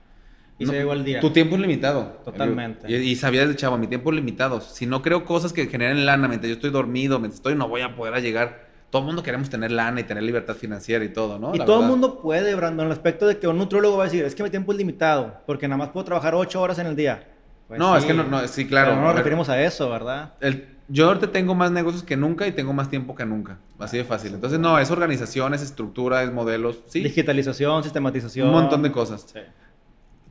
[0.58, 1.20] Y se llegó el día.
[1.20, 2.18] Tu tiempo es limitado.
[2.24, 2.90] Totalmente.
[2.90, 4.60] Y, sabía desde chavo, mi tiempo es limitado.
[4.60, 7.82] Si no creo cosas que generen lana, mientras yo estoy dormido, mientras estoy, no voy
[7.82, 8.66] a poder llegar.
[8.90, 11.54] Todo el mundo queremos tener lana y tener libertad financiera y todo, ¿no?
[11.54, 14.06] Y todo el mundo puede, Brandon, en el aspecto de que un nutrólogo va a
[14.06, 16.86] decir, es que mi tiempo es limitado, porque nada más puedo trabajar ocho horas en
[16.86, 17.26] el día.
[17.68, 18.90] Pues no, es que no, no, sí, claro.
[18.90, 20.34] Pero no nos referimos a eso, ¿verdad?
[20.40, 23.58] El, yo ahorita tengo más negocios que nunca y tengo más tiempo que nunca.
[23.78, 24.34] Así de fácil.
[24.34, 26.78] Entonces, no, es organización, es estructura, es modelos.
[26.86, 27.02] Sí.
[27.02, 28.46] Digitalización, sistematización.
[28.46, 29.26] Un montón de cosas.
[29.32, 29.40] Sí.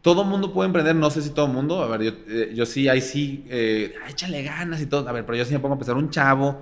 [0.06, 1.82] Todo mundo puede emprender, no sé si todo mundo.
[1.82, 5.10] A ver, yo, eh, sí, ahí sí, eh, échale ganas y todo.
[5.10, 6.62] A ver, pero yo sí me pongo a pensar, un chavo,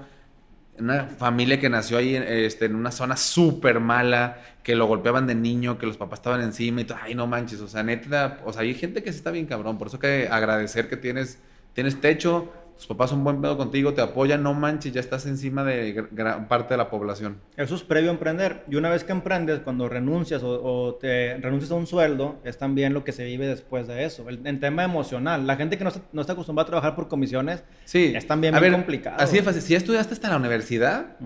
[0.80, 5.36] una familia que nació ahí este, en una zona súper mala, que lo golpeaban de
[5.36, 7.00] niño, que los papás estaban encima y todo.
[7.02, 9.78] Ay, no manches, o sea, neta, o sea, hay gente que se está bien cabrón.
[9.78, 11.38] Por eso que agradecer que tienes,
[11.74, 15.64] tienes techo, tus papás son buen pedo contigo, te apoyan, no manches, ya estás encima
[15.64, 17.38] de gran parte de la población.
[17.56, 18.64] Eso es previo a emprender.
[18.70, 22.94] Y una vez que emprendes, cuando renuncias o, te renuncias a un sueldo, es también
[22.94, 24.28] lo que se vive después de eso.
[24.30, 27.08] El, en tema emocional, la gente que no está, no está, acostumbrada a trabajar por
[27.08, 28.14] comisiones, sí.
[28.16, 29.18] es también muy complicado.
[29.20, 29.62] Así de fácil.
[29.62, 31.18] Si estudiaste hasta la universidad,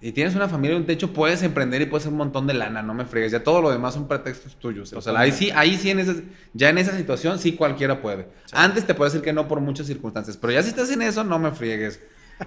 [0.00, 2.52] y tienes una familia y un techo, puedes emprender y puedes hacer un montón de
[2.52, 3.32] lana, no me fregues.
[3.32, 4.92] Ya todo lo demás son pretextos tuyos.
[4.92, 6.14] O sea, ahí sí, ahí sí en esa,
[6.52, 8.28] ya en esa situación sí cualquiera puede.
[8.52, 11.24] Antes te puedo decir que no por muchas circunstancias, pero ya si estás en eso,
[11.24, 12.00] no me friegues.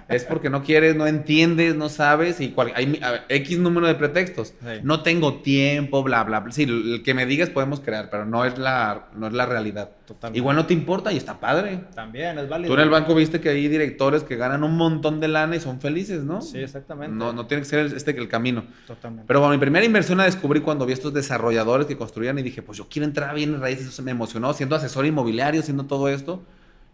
[0.08, 4.54] Es porque no quieres, no entiendes, no sabes y hay X número de pretextos.
[4.82, 6.52] No tengo tiempo, bla, bla, bla.
[6.52, 9.90] Sí, el que me digas podemos crear, pero no es la, no es la realidad.
[10.32, 11.84] Igual no te importa y está padre.
[11.94, 12.68] También, es válido.
[12.68, 15.60] Tú en el banco viste que hay directores que ganan un montón de lana y
[15.60, 16.40] son felices, ¿no?
[16.40, 17.14] Sí, exactamente.
[17.14, 18.64] No, no tiene que ser este el camino.
[18.86, 19.26] Totalmente.
[19.26, 22.60] Pero bueno, mi primera inversión la descubrí cuando vi estos desarrolladores que construían y dije,
[22.60, 23.86] pues yo quiero entrar a bienes raíces.
[23.86, 26.42] Eso me emocionó, siendo asesor inmobiliario, siendo todo esto.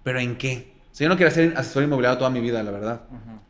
[0.02, 0.75] ¿Pero en qué?
[0.96, 3.02] O yo no quiero ser asesor inmobiliario toda mi vida, la verdad.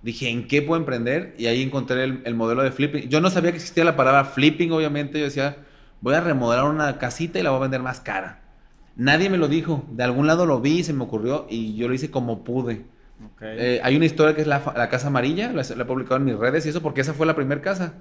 [0.03, 1.37] Dije, ¿en qué puedo emprender?
[1.39, 3.09] Y ahí encontré el, modelo de flipping.
[3.09, 5.19] Yo no sabía que existía la palabra flipping, obviamente.
[5.21, 5.59] Yo decía,
[6.01, 8.41] voy a remodelar una casita y la voy a vender más cara.
[8.97, 9.85] Nadie me lo dijo.
[9.93, 12.87] De algún lado lo vi, se me ocurrió y yo lo hice como pude.
[13.41, 16.37] Eh, hay una historia que es la, Casa Amarilla, la, la, he publicado en mis
[16.37, 17.95] redes y eso porque esa fue la primera casa.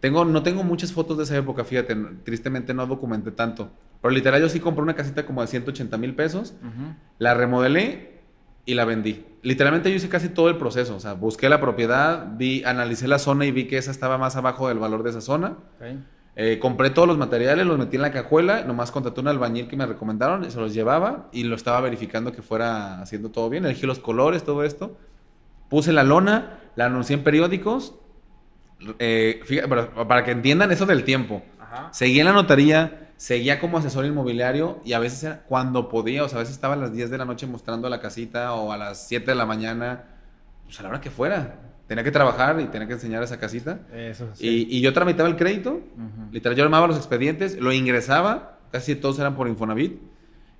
[0.00, 3.70] Tengo, no tengo muchas fotos de esa época, fíjate, tristemente no documenté tanto.
[4.02, 6.54] Pero literal, yo sí compré una casita como de 180 mil pesos,
[7.18, 8.13] la remodelé
[8.66, 9.24] y la vendí.
[9.42, 10.96] Literalmente yo hice casi todo el proceso.
[10.96, 14.36] O sea, busqué la propiedad, vi, analicé la zona y vi que esa estaba más
[14.36, 15.56] abajo del valor de esa zona.
[16.36, 19.76] Eh, compré todos los materiales, los metí en la cajuela, nomás contraté un albañil que
[19.76, 23.64] me recomendaron, se los llevaba y lo estaba verificando que fuera haciendo todo bien.
[23.64, 24.96] Elegí los colores, todo esto.
[25.68, 27.94] Puse la lona, la anuncié en periódicos.
[28.98, 29.40] Eh,
[30.08, 31.42] para que entiendan eso del tiempo.
[31.90, 36.28] Seguí en la notaría, seguía como asesor inmobiliario y a veces era cuando podía, o
[36.28, 38.76] sea, a veces estaba a las 10 de la noche mostrando la casita o a
[38.76, 40.04] las 7 de la mañana,
[40.64, 41.58] pues a la hora que fuera.
[41.86, 43.80] Tenía que trabajar y tenía que enseñar esa casita.
[43.94, 44.66] Eso, sí.
[44.68, 45.80] y, yo tramitaba el crédito,
[46.32, 50.02] literal, yo armaba los expedientes, lo ingresaba, casi todos eran por Infonavit,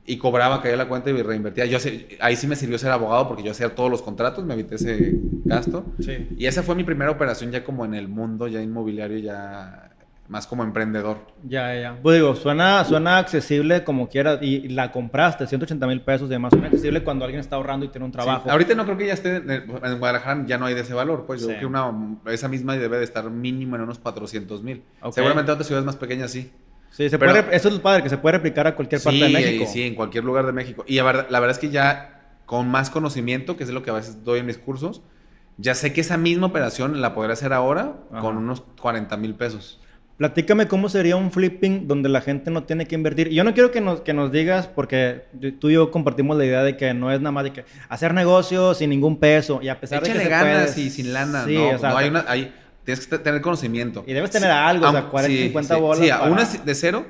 [0.07, 1.67] y cobraba, caía la cuenta y reinvertía.
[1.67, 1.77] Yo
[2.21, 5.19] ahí sí me sirvió ser abogado porque yo hacía todos los contratos, me evité ese
[5.45, 5.85] gasto.
[6.01, 6.29] Sí.
[6.39, 9.91] Y esa fue mi primera operación ya como en el mundo, ya inmobiliario, ya
[10.29, 11.19] más como emprendedor.
[11.47, 11.99] Ya, ya.
[12.03, 16.51] Pues digo, suena, suena accesible como quieras y, la compraste, 180 mil pesos y demás.
[16.51, 18.51] Suena accesible cuando alguien está ahorrando y tiene un trabajo.
[18.51, 21.43] Ahorita no creo que ya esté, en Guadalajara ya no hay de ese valor, pues
[21.43, 21.93] yo creo que una,
[22.27, 24.83] esa misma debe de estar mínimo en unos 400 mil.
[25.13, 26.51] Seguramente en otras ciudades más pequeñas sí.
[26.91, 29.65] Sí, se puede, eso es padre, que se puede replicar a cualquier parte de México.
[29.67, 30.85] Sí, en cualquier lugar de México.
[30.87, 33.91] Y la verdad, la verdad es que ya con más conocimiento, que es lo que
[33.91, 35.03] a veces doy en mis cursos,
[35.57, 39.81] ya sé que esa misma operación la podré hacer ahora con unos 40 mil pesos.
[40.17, 43.31] Platícame cómo sería un flipping donde la gente no tiene que invertir.
[43.31, 45.25] Yo no quiero que nos, que nos digas, porque
[45.59, 48.15] tú y yo compartimos la idea de que no es nada más de que hacer
[48.15, 49.59] negocios sin ningún peso.
[49.61, 50.29] Y a pesar de que.
[50.29, 51.45] ganas y sin lana.
[51.45, 52.25] Sí, no, no hay una.
[52.29, 54.05] Hay, tienes que tener conocimiento.
[54.07, 56.05] Y debes tener algo, o sea, 40, 50 bolas.
[56.05, 57.07] Sí, a una de cero.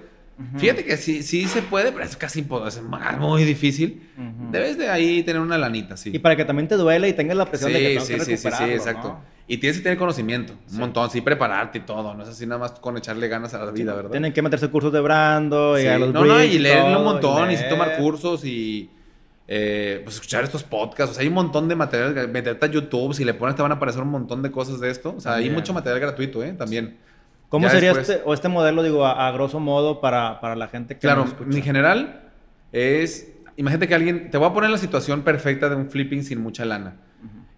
[0.57, 2.83] Fíjate que sí, sí se puede, pero es casi es
[3.19, 4.03] muy difícil.
[4.51, 6.11] Debes de ahí tener una lanita, sí.
[6.13, 8.21] Y para que también te duele y tengas la presión de que tengo sí, que
[8.21, 9.19] sí, sí, sí, exacto.
[9.47, 12.15] Y tienes que tener conocimiento, un montón, sí, prepararte y todo.
[12.15, 14.11] No es así nada más con echarle ganas a la vida, ¿verdad?
[14.11, 17.51] Tienen que meterse cursos de brando y a los No, no, y leerlo un montón,
[17.51, 18.89] y, tomar cursos y
[19.47, 21.13] eh, pues escuchar estos podcasts.
[21.13, 22.29] O sea, hay un montón de material.
[22.29, 24.91] Meterte a YouTube, si le pones te van a aparecer un montón de cosas de
[24.91, 25.15] esto.
[25.15, 26.55] O sea, hay mucho material gratuito, ¿eh?
[26.55, 26.97] También.
[27.51, 31.01] ¿Cómo sería este, o este modelo, digo, a, grosso modo para, para, la gente que
[31.01, 32.23] Claro, en general
[32.73, 33.31] es...
[33.57, 34.31] Imagínate que alguien...
[34.31, 36.97] Te voy a poner la situación perfecta de un flipping sin mucha lana.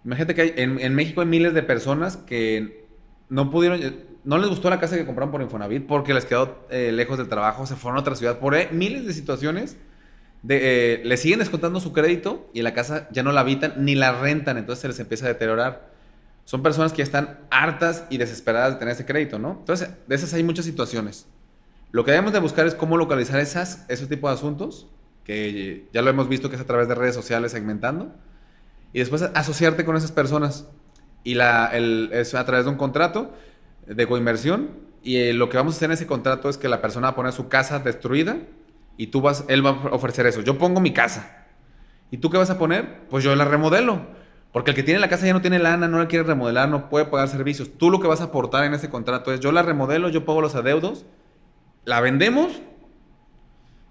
[0.07, 2.87] Imagínate que hay, en, México hay miles de personas que
[3.27, 3.81] no pudieron,
[4.23, 7.27] no les gustó la casa que compraron por Infonavit porque les quedó eh, lejos del
[7.27, 9.75] trabajo, se fueron a otra ciudad por eh, miles de situaciones.
[10.43, 13.95] De, eh, le siguen descontando su crédito y la casa ya no la habitan ni
[13.95, 15.91] la rentan, entonces se les empieza a deteriorar.
[16.45, 19.57] Son personas que ya están hartas y desesperadas de tener ese crédito, ¿no?
[19.59, 21.27] Entonces, de esas hay muchas situaciones.
[21.91, 24.87] Lo que debemos de buscar es cómo localizar esas, ese tipo de asuntos,
[25.25, 28.15] que ya lo hemos visto que es a través de redes sociales segmentando
[28.93, 30.67] y después asociarte con esas personas.
[31.23, 33.33] Y la, el, a través de un contrato
[33.85, 34.69] de coinversión.
[35.03, 37.11] Y eh, lo que vamos a hacer en ese contrato es que la persona va
[37.11, 38.37] a poner su casa destruida
[38.97, 40.41] y tú vas, él va a ofrecer eso.
[40.41, 41.45] Yo pongo mi casa.
[42.11, 43.07] ¿Y tú qué vas a poner?
[43.09, 44.01] Pues yo la remodelo.
[44.51, 46.89] Porque el que tiene la casa ya no tiene lana, no la quiere remodelar, no
[46.89, 47.69] puede pagar servicios.
[47.77, 50.41] Tú lo que vas a aportar en ese contrato es yo la remodelo, yo pago
[50.41, 51.05] los adeudos,
[51.85, 52.61] la vendemos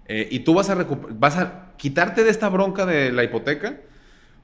[0.07, 0.75] eh, y tú vas a,
[1.11, 3.79] vas a quitarte de esta bronca de la hipoteca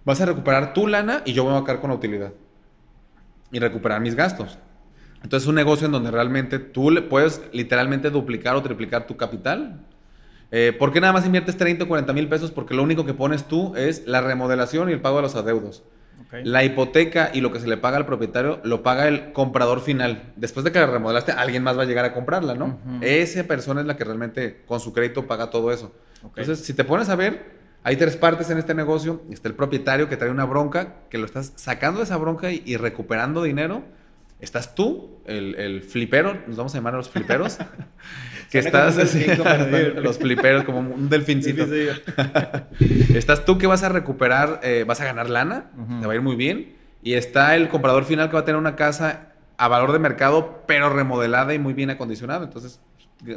[0.06, 2.34] vas a recuperar tu lana y yo voy a quedar con la utilidad.
[3.52, 4.58] Y recuperar mis gastos.
[5.24, 9.16] Entonces es un negocio en donde realmente tú le puedes literalmente duplicar o triplicar tu
[9.16, 9.86] capital.
[10.52, 12.52] Eh, ¿Por qué nada más inviertes 30 o 40 mil pesos?
[12.52, 15.84] Porque lo único que pones tú es la remodelación y el pago de los adeudos.
[16.44, 20.34] La hipoteca y lo que se le paga al propietario lo paga el comprador final.
[20.36, 22.80] Después de que la remodelaste, alguien más va a llegar a comprarla, ¿no?
[23.02, 25.94] Esa persona es la que realmente con su crédito paga todo eso.
[26.24, 29.22] Entonces, si te pones a ver, hay tres partes en este negocio.
[29.30, 32.78] Está el propietario que trae una bronca, que lo estás sacando de esa bronca y,
[32.78, 33.84] recuperando dinero.
[34.40, 37.60] Estás tú, el, flipero, nos vamos a llamar a los fliperos,
[38.52, 39.26] que estás así,
[39.96, 41.66] los fliperos como un delfincito.
[43.16, 46.22] estás tú que vas a recuperar, eh, vas a ganar lana, te va a ir
[46.22, 46.76] muy bien.
[47.02, 50.64] Y está el comprador final que va a tener una casa a valor de mercado,
[50.68, 52.46] pero remodelada y muy bien acondicionada.
[52.46, 52.80] Entonces,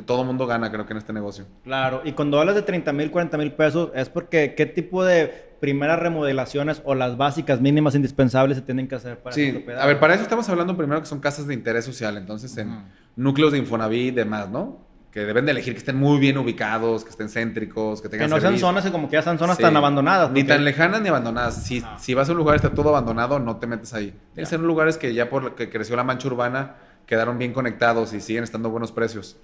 [0.04, 1.46] todo mundo gana, creo que en este negocio.
[1.64, 5.56] Claro, y cuando hablas de 30 mil, 40 mil pesos, es porque qué tipo de
[5.60, 9.98] primeras remodelaciones o las básicas mínimas indispensables se tienen que hacer para Sí, a ver,
[9.98, 12.84] para eso estamos hablando primero que son casas de interés social, entonces en
[13.16, 14.86] núcleos de Infonavit y demás, ¿no?
[15.16, 18.34] que deben de elegir que estén muy bien ubicados, que estén céntricos, que tengan Que
[18.34, 20.30] no sean zonas que como que ya sean zonas tan abandonadas.
[20.30, 21.64] Ni tan lejanas ni abandonadas.
[21.64, 24.10] Si, si, vas a un lugar y está todo abandonado, no te metes ahí.
[24.34, 26.74] Tienen que ser lugares que ya por que creció la mancha urbana
[27.06, 29.36] quedaron bien conectados y siguen estando buenos precios.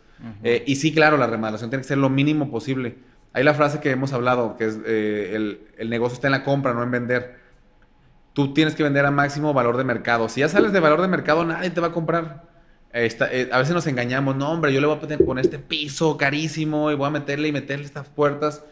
[0.44, 2.96] Eh, y sí, claro, la remodelación tiene que ser lo mínimo posible.
[3.33, 6.44] Hay la frase que hemos hablado, que es eh, el, el negocio está en la
[6.44, 7.40] compra, no en vender.
[8.33, 10.29] Tú tienes que vender a máximo valor de mercado.
[10.29, 12.44] Si ya sales de valor de mercado, nadie te va a comprar.
[12.94, 16.90] Eh, a veces nos engañamos, no, hombre, yo le voy a poner este piso carísimo
[16.90, 18.64] y voy a meterle y meterle estas puertas.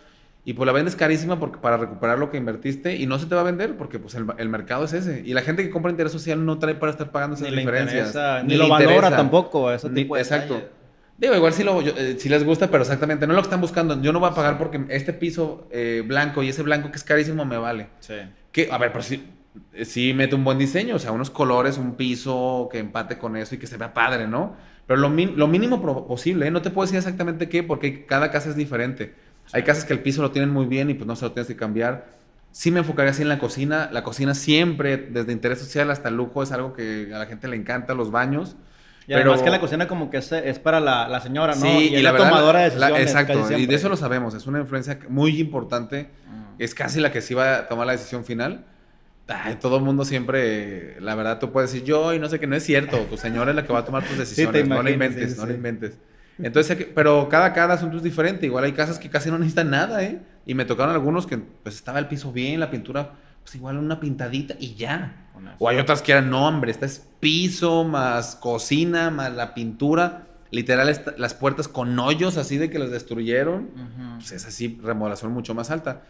[0.44, 3.34] Y pues la vendes carísima porque, para recuperar lo que invertiste y no se te
[3.34, 5.22] va a vender porque pues el, mercado es ese.
[5.24, 8.16] Y la gente que compra interés social no trae para estar pagando esas diferencias.
[8.44, 9.70] ni, lo valora tampoco.
[9.94, 10.62] Tipo exacto.
[11.20, 13.60] Digo, igual si, lo, eh, si les gusta, pero exactamente, no es lo que están
[13.60, 14.00] buscando.
[14.00, 17.04] Yo no voy a pagar porque este piso eh, blanco y ese blanco que es
[17.04, 17.88] carísimo me vale.
[18.00, 18.14] Sí.
[18.50, 19.28] Que, a ver, pero si,
[19.74, 23.36] eh, sí mete un buen diseño, o sea, unos colores, un piso que empate con
[23.36, 24.56] eso y que se vea padre, ¿no?
[24.86, 26.50] Pero lo, lo mínimo posible, ¿eh?
[26.50, 29.14] No te puedo decir exactamente qué, porque cada casa es diferente.
[29.52, 31.48] Hay casas que el piso lo tienen muy bien y pues no se lo tienes
[31.48, 32.08] que cambiar.
[32.52, 33.88] Sí me enfocaría así en la cocina.
[33.92, 37.56] La cocina siempre, desde interés social hasta lujo, es algo que a la gente le
[37.56, 38.56] encanta, los baños.
[39.04, 39.30] Y pero...
[39.30, 41.62] además que la cocina como que es, es para la, señora, ¿no?
[41.62, 43.00] Sí, y, la, tomadora de decisiones.
[43.00, 44.34] exacto, y de eso lo sabemos.
[44.34, 46.10] Es una influencia muy importante.
[46.26, 46.62] Mm.
[46.62, 48.64] Es casi la que sí va a tomar la decisión final
[49.60, 52.56] todo el mundo siempre, la verdad, tú puedes decir yo y no sé qué, no
[52.56, 52.98] es cierto.
[53.08, 55.54] Tu señora es la que va a tomar tus decisiones, no le inventes, no le
[55.54, 55.98] inventes.
[56.42, 58.46] Entonces, pero cada, cada asunto es diferente.
[58.46, 60.22] Igual hay casas que casi no necesitan nada, ¿eh?
[60.46, 64.00] Y me tocaron algunos que pues estaba el piso bien, la pintura, pues igual una
[64.00, 65.28] pintadita y ya.
[65.58, 70.26] O hay otras que eran, no, hombre, esta es piso, más cocina, más la pintura.
[70.50, 73.70] Literal, las puertas con hoyos así de que las destruyeron.
[74.16, 76.02] Pues es así, remodelación mucho más alta.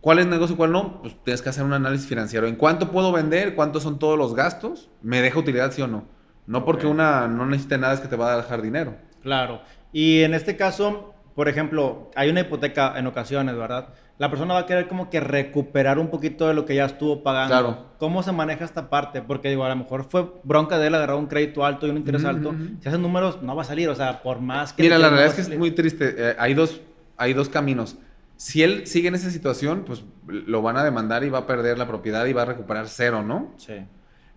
[0.00, 1.00] ¿Cuál es negocio y cuál no?
[1.00, 2.46] Pues tienes que hacer un análisis financiero.
[2.48, 3.54] ¿En cuánto puedo vender?
[3.54, 4.90] ¿Cuántos son todos los gastos?
[5.00, 6.06] ¿Me deja utilidad, sí o no?
[6.46, 8.96] No porque una no necesite nada es que te va a dejar dinero.
[9.22, 9.62] Claro.
[9.92, 13.88] Y en este caso, por ejemplo, hay una hipoteca en ocasiones, ¿verdad?
[14.18, 17.22] La persona va a querer como que recuperar un poquito de lo que ya estuvo
[17.22, 17.48] pagando.
[17.48, 17.86] Claro.
[17.98, 19.22] ¿Cómo se maneja esta parte?
[19.22, 21.96] Porque digo, a lo mejor fue bronca de él agarrar un crédito alto y un
[21.96, 22.54] interés alto.
[22.80, 23.88] Si hacen números, no va a salir.
[23.88, 24.82] O sea, por más que...
[24.82, 26.14] Mira, la verdad es que es muy triste.
[26.16, 26.80] Eh, hay, dos,
[27.16, 27.96] hay dos caminos
[28.42, 31.78] si él sigue en esa situación, pues lo van a demandar y va a perder
[31.78, 33.52] la propiedad y va a recuperar cero, ¿no?
[33.56, 33.74] Sí.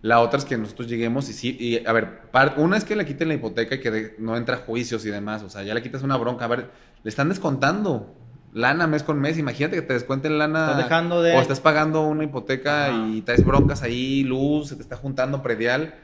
[0.02, 2.20] La otra es que nosotros lleguemos y sí, y a ver,
[2.56, 5.48] una es que le quiten la hipoteca y que no entra juicios y demás, o
[5.48, 6.70] sea, ya le quitas una bronca, a ver,
[7.02, 8.14] le están descontando
[8.52, 11.36] lana mes con mes, imagínate que te descuenten lana estás dejando de...
[11.36, 15.94] o estás pagando una hipoteca y traes broncas ahí, luz, se te está juntando predial,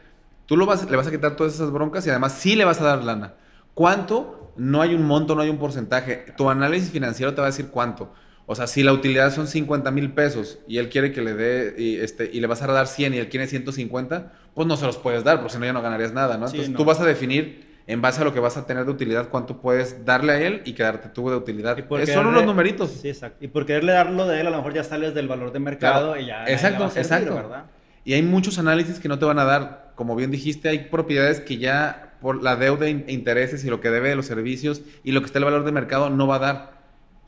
[0.46, 2.80] tú lo vas, le vas a quitar todas esas broncas y además sí le vas
[2.80, 3.34] a dar lana.
[3.74, 4.42] ¿Cuánto?
[4.56, 6.26] no hay un monto, no hay un porcentaje.
[6.36, 8.12] Tu análisis financiero te va a decir cuánto.
[8.46, 11.74] O sea, si la utilidad son 50 mil pesos y él quiere que le dé
[11.78, 14.84] y, este, y le vas a dar 100 y él quiere 150, pues no se
[14.84, 16.46] los puedes dar, porque si no ya no ganarías nada, ¿no?
[16.46, 19.28] Entonces tú vas a definir en base a lo que vas a tener de utilidad
[19.28, 21.76] cuánto puedes darle a él y quedarte tú de utilidad.
[22.06, 22.90] son unos numeritos.
[22.90, 23.44] Sí, exacto.
[23.44, 26.16] Y por quererle darlo de él, a lo mejor ya sales del valor de mercado
[26.16, 26.44] y ya.
[26.46, 27.34] Exacto, exacto.
[27.34, 27.64] ¿verdad?
[28.04, 29.92] Y hay muchos análisis que no te van a dar.
[29.94, 33.90] Como bien dijiste, hay propiedades que ya por la deuda e intereses y lo que
[33.90, 36.38] debe de los servicios y lo que está el valor de mercado no va a
[36.38, 36.81] dar.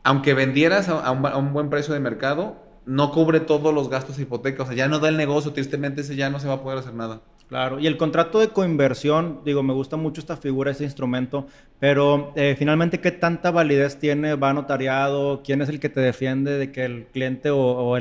[0.05, 4.63] Aunque vendieras a, un, buen precio de mercado, no cubre todos los gastos de hipoteca.
[4.63, 6.79] O sea, ya no da el negocio, tristemente ese ya no se va a poder
[6.79, 7.23] hacer nada.
[7.49, 11.47] Claro, y el contrato de coinversión, digo, me gusta mucho esta figura, este instrumento,
[11.79, 14.35] pero eh, finalmente, ¿qué tanta validez tiene?
[14.35, 15.43] ¿Va notariado?
[15.45, 17.97] ¿Quién es el que te defiende de que el cliente o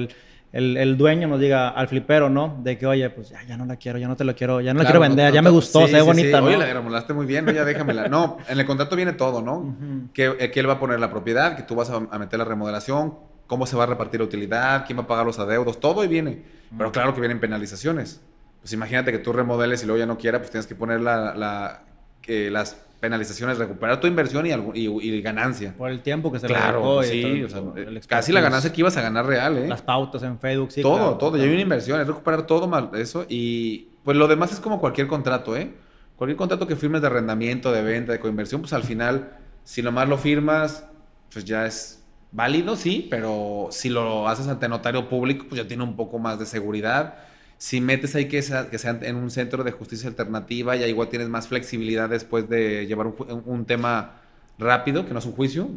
[0.53, 2.59] el el, dueño nos diga al flipero, ¿no?
[2.61, 4.71] De que, oye, pues ya, ya no la quiero, ya no te lo quiero, ya
[4.71, 6.47] no la quiero vender, ya me gustó, se ve bonita, ¿no?
[6.47, 8.07] Oye, la remolaste muy bien, ya déjamela.
[8.07, 9.75] No, en el contrato viene todo, ¿no?
[10.13, 12.45] que, eh, que, él va a poner la propiedad, que tú vas a, meter la
[12.45, 13.15] remodelación,
[13.47, 16.07] cómo se va a repartir la utilidad, quién va a pagar los adeudos, todo y
[16.07, 16.43] viene.
[16.77, 18.21] Pero claro que vienen penalizaciones.
[18.61, 21.33] Pues imagínate que tú remodeles y luego ya no quiera, pues tienes que poner la,
[21.35, 21.83] la
[22.21, 25.75] que las penalizaciones, recuperar tu inversión y, y, ganancia.
[25.77, 27.61] Por el tiempo que se claro, sí, o sea,
[28.07, 29.67] casi la ganancia que ibas a ganar real, ¿eh?
[29.67, 30.81] Las pautas en Facebook, sí.
[30.81, 31.35] Todo, todo.
[31.35, 34.79] Ya hay una inversión, es recuperar todo mal eso y pues lo demás es como
[34.79, 35.73] cualquier contrato, ¿eh?
[36.15, 39.35] Cualquier contrato que firmes de arrendamiento, de venta, de coinversión, pues al final,
[39.65, 40.85] si nomás lo firmas,
[41.33, 45.83] pues ya es válido, sí, pero si lo haces ante notario público, pues ya tiene
[45.83, 47.15] un poco más de seguridad
[47.63, 51.07] si metes ahí que, sea, que sean en un centro de justicia alternativa, ya igual
[51.07, 54.21] tienes más flexibilidad después de llevar un, tema
[54.57, 55.69] rápido, que no es un juicio,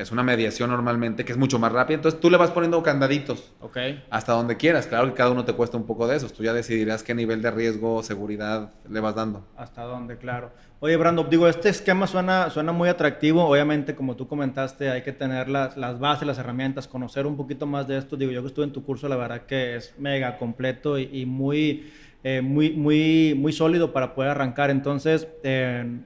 [0.00, 1.96] es una mediación normalmente, que es mucho más rápida.
[1.96, 3.52] Entonces tú le vas poniendo candaditos.
[3.60, 3.76] Ok.
[4.10, 4.86] Hasta donde quieras.
[4.86, 6.32] Claro que cada uno te cuesta un poco de esos.
[6.32, 9.46] Tú ya decidirás qué nivel de riesgo o seguridad le vas dando.
[9.56, 10.52] Hasta dónde, claro.
[10.80, 13.44] Oye, Brando, digo, este esquema suena, suena muy atractivo.
[13.44, 17.66] Obviamente, como tú comentaste, hay que tener las, las bases, las herramientas, conocer un poquito
[17.66, 18.16] más de esto.
[18.16, 21.92] Digo, yo que estuve en tu curso, la verdad que es mega completo y, muy,
[22.24, 24.70] eh, muy, muy, muy sólido para poder arrancar.
[24.70, 26.00] Entonces, eh,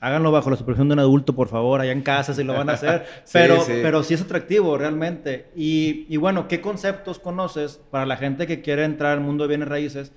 [0.00, 2.70] háganlo bajo la supervisión de un adulto, por favor, allá en casa si lo van
[2.70, 3.06] a hacer.
[3.32, 3.72] pero, sí.
[3.82, 5.50] pero sí es atractivo realmente.
[5.56, 9.48] Y, y, bueno, ¿qué conceptos conoces para la gente que quiere entrar al mundo de
[9.48, 10.12] bienes raíces?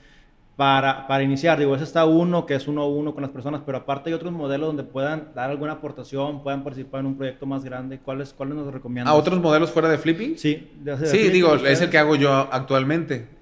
[0.57, 3.61] Para, para iniciar, digo, ese está uno que es uno a uno con las personas,
[3.65, 7.47] pero aparte hay otros modelos donde puedan dar alguna aportación, puedan participar en un proyecto
[7.47, 7.99] más grande.
[7.99, 9.11] ¿Cuáles, cuáles nos recomiendas?
[9.11, 10.37] ¿A otros modelos fuera de flipping?
[10.37, 13.40] Sí, de sí, digo, es el que hago yo actualmente.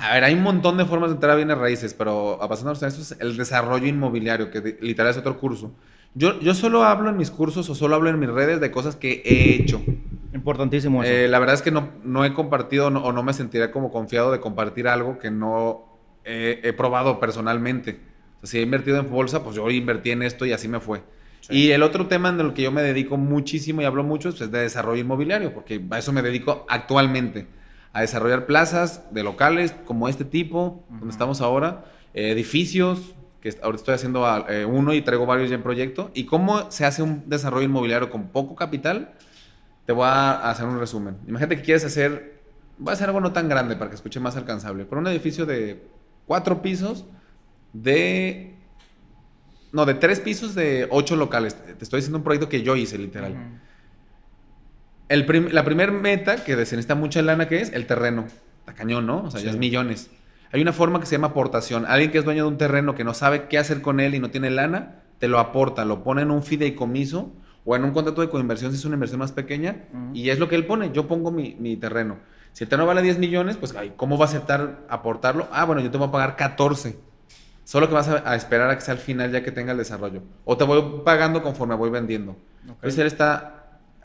[0.00, 2.74] A ver, hay un montón de formas de entrar a bienes raíces, pero pasando a
[2.74, 5.72] eso es el desarrollo inmobiliario, que literal es otro curso.
[6.14, 8.96] Yo, yo solo hablo en mis cursos o solo hablo en mis redes de cosas
[8.96, 9.82] que he hecho.
[10.32, 11.12] Importantísimo eso.
[11.12, 14.32] Eh, la verdad es que no, no he compartido o no me sentiré como confiado
[14.32, 15.84] de compartir algo que no
[16.24, 18.00] he probado personalmente.
[18.42, 20.80] O sea, si he invertido en bolsa, pues yo invertí en esto y así me
[20.80, 21.02] fue.
[21.50, 24.38] Y el otro tema en el que yo me dedico muchísimo y hablo mucho es
[24.38, 27.46] de desarrollo inmobiliario, porque a eso me dedico actualmente
[27.92, 33.94] a desarrollar plazas de locales como este tipo, donde estamos ahora, edificios, que ahorita estoy
[33.94, 37.64] haciendo eh, uno y traigo varios ya en proyecto, y cómo se hace un desarrollo
[37.64, 39.14] inmobiliario con poco capital,
[39.86, 41.16] te voy a hacer un resumen.
[41.26, 42.42] Imagínate que quieres hacer,
[42.78, 45.46] voy a hacer algo no tan grande para que escuche más alcanzable, pero un edificio
[45.46, 45.86] de
[46.26, 47.06] cuatro pisos
[47.72, 48.54] de...
[49.70, 51.54] No, de tres pisos de ocho locales.
[51.54, 53.60] Te estoy diciendo un proyecto que yo hice, literal
[55.08, 58.26] la primera meta que se necesita mucha lana, que es el terreno.
[58.60, 59.24] Está cañón, ¿no?
[59.24, 60.10] O sea, ya es millones.
[60.52, 61.86] Hay una forma que se llama aportación.
[61.86, 64.18] Alguien que es dueño de un terreno que no sabe qué hacer con él y
[64.18, 67.32] no tiene lana, te lo aporta, lo pone en un fideicomiso
[67.64, 70.48] o en un contrato de coinversión si es una inversión más pequeña y es lo
[70.48, 70.90] que él pone.
[70.92, 72.18] Yo pongo mi, mi, terreno.
[72.52, 75.48] Si el terreno vale 10 millones, pues ¿cómo va a aceptar aportarlo?
[75.52, 76.96] Ah, bueno, yo te voy a pagar 14.
[77.64, 80.22] Solo que vas a, esperar a que sea al final ya que tenga el desarrollo.
[80.46, 82.36] O te voy pagando conforme voy vendiendo.
[82.62, 83.57] Entonces él está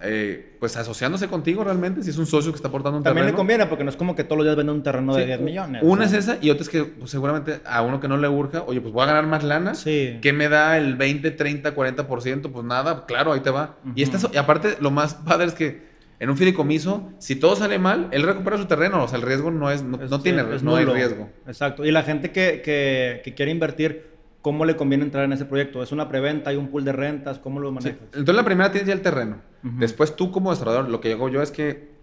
[0.03, 3.19] eh, pues asociándose contigo realmente, si es un socio que está aportando un terreno.
[3.19, 5.25] También le conviene, porque no es como que todos los días vende un terreno de
[5.25, 5.81] 10 millones.
[5.83, 8.63] Una es esa, y otra es que pues, seguramente a uno que no le urja,
[8.63, 9.75] oye, pues voy a ganar más lana.
[9.75, 10.19] Sí.
[10.21, 12.51] ¿Qué me da el 20, 30, 40%?
[12.51, 13.77] Pues nada, claro, ahí te va.
[13.95, 17.79] y, esta, y aparte, lo más padre es que en un fideicomiso, si todo sale
[17.79, 19.03] mal, él recupera su terreno.
[19.03, 21.29] O sea, el riesgo no es, no, tiene, no hay riesgo.
[21.47, 21.83] Exacto.
[21.83, 24.12] Y la gente que, que, que quiere invertir
[24.43, 25.81] ¿Cómo le conviene entrar en ese proyecto?
[25.81, 26.49] ¿Es una preventa?
[26.49, 27.39] ¿Hay un pool de rentas?
[27.39, 28.01] ¿Cómo lo manejas?
[28.07, 29.37] Entonces la primera tienes ya el terreno.
[29.63, 31.93] Después tú como desarrollador, lo que hago yo es que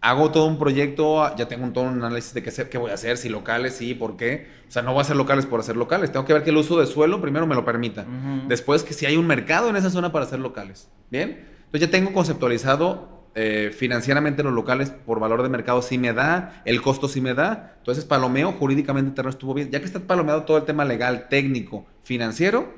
[0.00, 2.94] hago todo un proyecto, ya tengo un, todo un análisis de qué, qué voy a
[2.94, 4.48] hacer, si locales, sí, por qué.
[4.66, 6.10] O sea, no voy a hacer locales por hacer locales.
[6.10, 8.06] Tengo que ver que el uso de suelo primero me lo permita.
[8.48, 10.90] Después que si hay un mercado en esa zona para hacer locales.
[11.10, 11.46] ¿Bien?
[11.66, 16.62] Entonces ya tengo conceptualizado eh, financieramente los locales por valor de mercado sí me da,
[16.64, 17.74] el costo sí me da.
[17.78, 19.70] Entonces, palomeo jurídicamente el terreno estuvo bien.
[19.70, 22.72] Ya que está palomeado todo el tema legal, técnico, financiero,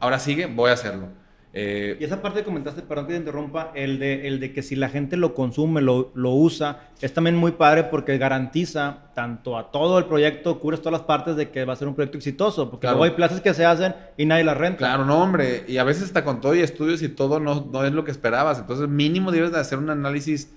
[0.00, 1.08] ahora sigue, voy a hacerlo.
[1.56, 4.60] Eh, y esa parte que comentaste, perdón que te interrumpa, el de, el de que
[4.60, 9.56] si la gente lo consume, lo, lo, usa, es también muy padre porque garantiza tanto
[9.56, 12.18] a todo el proyecto, cubres todas las partes de que va a ser un proyecto
[12.18, 14.78] exitoso, porque luego hay plazas que se hacen y nadie las renta.
[14.78, 17.84] Claro, no, hombre, y a veces está con todo y estudios y todo no, no
[17.84, 20.52] es lo que esperabas, entonces mínimo debes de hacer un análisis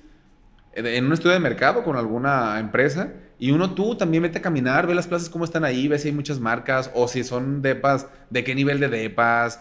[0.73, 4.87] en un estudio de mercado con alguna empresa y uno tú también vete a caminar,
[4.87, 8.07] ve las plazas cómo están ahí, ve si hay muchas marcas o si son depas,
[8.31, 9.59] de qué nivel de depas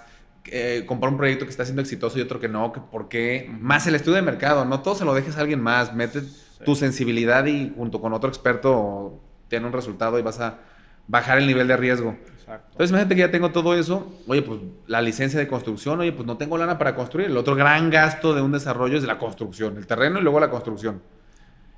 [0.50, 3.50] eh, comprar un proyecto que está siendo exitoso y otro que no, que por qué.
[3.60, 6.22] Más el estudio de mercado, no todo se lo dejes a alguien más, mete
[6.64, 10.58] tu sensibilidad y junto con otro experto tiene un resultado y vas a
[11.06, 12.16] bajar el nivel de riesgo.
[12.48, 14.20] Entonces, imagínate que ya tengo todo eso.
[14.28, 17.28] Oye, pues la licencia de construcción, oye, pues no tengo lana para construir.
[17.28, 20.50] El otro gran gasto de un desarrollo es la construcción, el terreno y luego la
[20.50, 21.02] construcción.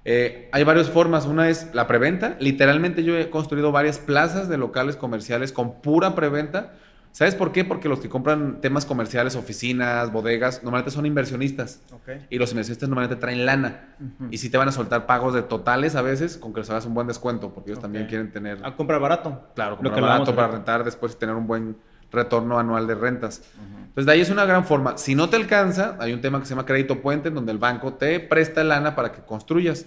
[0.05, 1.27] Eh, hay varias formas.
[1.27, 2.37] Una es la preventa.
[2.39, 6.75] Literalmente yo he construido varias plazas de locales comerciales con pura preventa
[7.13, 7.65] ¿Sabes por qué?
[7.65, 11.83] Porque los que compran temas comerciales, oficinas, bodegas, normalmente son inversionistas.
[12.31, 13.97] Y los inversionistas normalmente traen lana.
[14.31, 16.87] Y si te van a soltar pagos de totales a veces, con que les hagas
[16.87, 18.65] un buen descuento, porque ellos también quieren tener...
[18.65, 19.49] A comprar barato.
[19.55, 21.77] Claro, comprar barato para rentar después y tener un buen
[22.11, 23.43] retorno anual de rentas.
[23.79, 24.97] Entonces, de ahí es una gran forma.
[24.97, 27.59] Si no te alcanza, hay un tema que se llama crédito puente, en donde el
[27.59, 29.87] banco te presta lana para que construyas.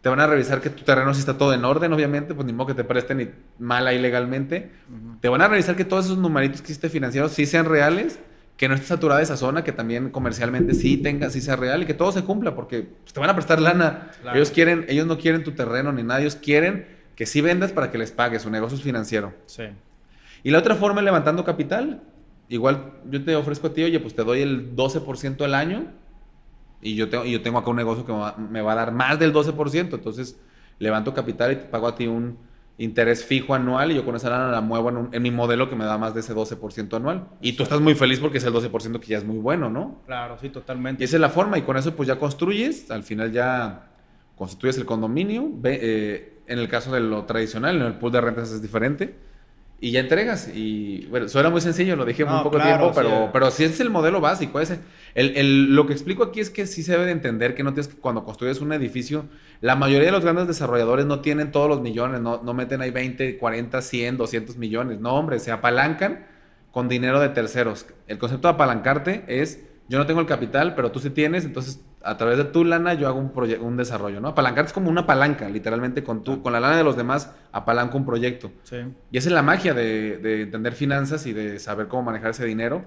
[0.00, 2.52] Te van a revisar que tu terreno sí está todo en orden, obviamente, pues ni
[2.52, 3.28] modo que te presten ni
[3.58, 4.70] mal ilegalmente.
[5.20, 8.20] Te van a revisar que todos esos numeritos que hiciste financieros sí sean reales,
[8.56, 11.86] que no esté saturada esa zona, que también comercialmente sí tenga, sí sea real y
[11.86, 14.10] que todo se cumpla, porque pues, te van a prestar lana.
[14.34, 16.86] Ellos quieren, ellos no quieren tu terreno ni nada, ellos quieren
[17.16, 19.34] que sí vendas para que les pagues, su negocio es financiero.
[19.46, 19.64] Sí.
[20.44, 22.02] Y la otra forma es levantando capital.
[22.48, 25.86] igual yo te ofrezco a ti, oye, pues te doy el 12% al año
[26.80, 28.12] y yo, tengo, y yo tengo acá un negocio que
[28.50, 30.38] me va, a dar más del 12%, entonces
[30.78, 32.38] levanto capital y te pago a ti un
[32.78, 35.84] interés fijo anual y yo con esa lana la muevo en, mi modelo que me
[35.84, 37.26] da más de ese 12% anual.
[37.40, 40.00] Y tú estás muy feliz porque es el 12% que ya es muy bueno, ¿no?
[40.06, 41.02] Claro, sí, totalmente.
[41.02, 43.90] Y esa es la forma y con eso pues ya construyes, al final ya
[44.36, 48.52] constituyes el condominio, eh, en el caso de lo tradicional, en el pool de rentas
[48.52, 49.27] es diferente
[49.80, 50.50] y ya entregas.
[50.52, 53.30] Y bueno, suena muy sencillo, lo dije muy poco tiempo, pero, sí.
[53.32, 54.80] pero sí es el modelo básico ese.
[55.14, 57.72] El, el, lo que explico aquí es que sí se debe de entender que no
[57.72, 59.26] tienes que, cuando construyes un edificio,
[59.60, 62.90] la mayoría de los grandes desarrolladores no tienen todos los millones, no, no meten ahí
[62.90, 65.00] 20, 40, 100, 200 millones.
[65.00, 66.26] No, hombre, se apalancan
[66.70, 67.86] con dinero de terceros.
[68.06, 71.80] El concepto de apalancarte es, yo no tengo el capital, pero tú sí tienes, entonces
[72.02, 74.28] a través de tu lana yo hago un, un desarrollo, ¿no?
[74.28, 77.96] Apalancar es como una palanca, literalmente, con, tu, con la lana de los demás apalanco
[77.96, 78.52] un proyecto.
[78.62, 78.76] Sí.
[79.10, 82.44] Y esa es la magia de, de, entender finanzas y de saber cómo manejar ese
[82.44, 82.84] dinero.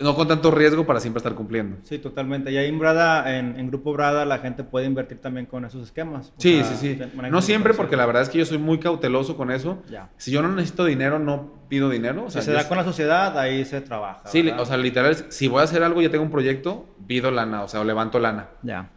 [0.00, 1.78] No con tanto riesgo para siempre estar cumpliendo.
[1.82, 2.52] Sí, totalmente.
[2.52, 6.32] Y ahí en Brada, en, Grupo Brada, la gente puede invertir también con esos esquemas.
[6.36, 7.00] sí, sí, sí.
[7.30, 9.82] No siempre, porque la verdad es que yo soy muy cauteloso con eso.
[9.90, 10.10] Ya.
[10.16, 12.24] Si yo no necesito dinero, no pido dinero.
[12.26, 14.28] O sea, si se da con la sociedad, ahí se trabaja.
[14.28, 17.62] Sí, o sea, literal, si voy a hacer algo, ya tengo un proyecto, pido lana,
[17.62, 18.48] o sea, o levanto lana.
[18.62, 18.90] Ya.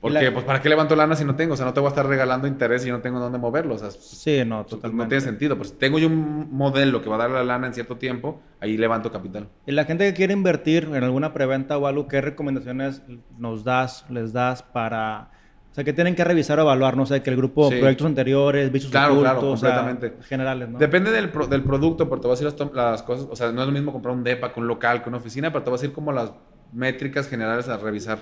[0.00, 1.54] Porque, pues, ¿para qué levanto lana si no tengo?
[1.54, 3.76] O sea, no te voy a estar regalando interés y no tengo dónde moverlo.
[3.76, 5.04] O sea, sí, no, totalmente.
[5.04, 5.56] No tiene sentido.
[5.56, 8.76] Pues tengo yo un modelo que va a dar la lana en cierto tiempo, ahí
[8.76, 9.48] levanto capital.
[9.66, 13.02] Y la gente que quiere invertir en alguna preventa o algo, ¿qué recomendaciones
[13.38, 15.30] nos das, les das para...
[15.70, 18.70] O sea, que tienen que revisar o evaluar, no sé, que el grupo, proyectos anteriores,
[18.70, 20.14] vicios claro, claro, completamente.
[20.28, 20.78] generales, ¿no?
[20.78, 23.62] Depende del, del producto, pero te voy a decir las, las, cosas, o sea, no
[23.62, 25.78] es lo mismo comprar un DEPA, con un local, con una oficina, pero te voy
[25.78, 26.30] a decir como las
[26.72, 28.18] métricas generales a revisar.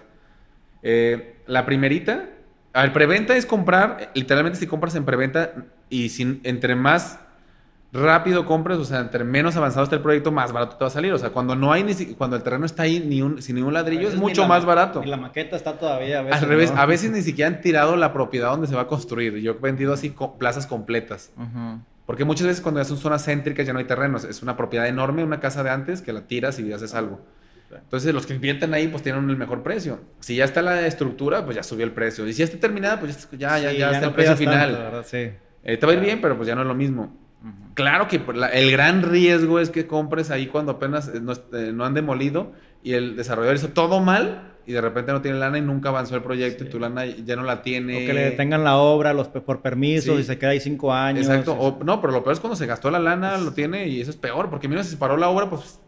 [0.83, 2.27] Eh, la primerita
[2.73, 5.55] a ver, preventa es comprar, literalmente si compras en preventa
[5.89, 7.19] y sin, entre más
[7.93, 10.93] rápido compres, o sea, entre menos avanzado está el proyecto, más barato te va a
[10.93, 11.13] salir.
[11.13, 13.75] O sea, cuando no hay ni cuando el terreno está ahí ni un, sin ningún
[13.75, 15.03] ladrillo, es mucho más barato.
[15.03, 16.43] Y la maqueta está todavía a veces.
[16.43, 19.35] Al revés, a veces ni siquiera han tirado la propiedad donde se va a construir.
[19.39, 21.33] Yo he vendido así plazas completas.
[22.07, 24.23] Porque muchas veces cuando ya son zonas céntricas ya no hay terrenos.
[24.23, 27.21] Es una propiedad enorme, una casa de antes, que la tiras y haces algo.
[27.79, 30.01] Entonces los que invierten ahí pues tienen el mejor precio.
[30.21, 32.27] Si ya está la estructura, pues ya subió el precio.
[32.27, 35.05] Y si ya está terminada, pues ya, ya, ya, está el precio final.
[35.63, 37.17] Eh, te va a ir bien, pero pues ya no es lo mismo.
[37.75, 38.21] Claro que
[38.53, 41.23] el gran riesgo es que compres ahí cuando apenas eh,
[41.55, 42.53] eh, no, han demolido
[42.83, 46.17] y el desarrollador hizo todo mal y de repente no tiene lana y nunca avanzó
[46.17, 47.97] el proyecto y tu lana ya no la tiene.
[47.97, 51.27] O que le tengan la obra los, por permiso y se queda ahí cinco años.
[51.27, 51.79] Exacto.
[51.83, 54.17] no, pero lo peor es cuando se gastó la lana, lo tiene y eso es
[54.17, 55.81] peor porque mira, si se paró la obra, pues...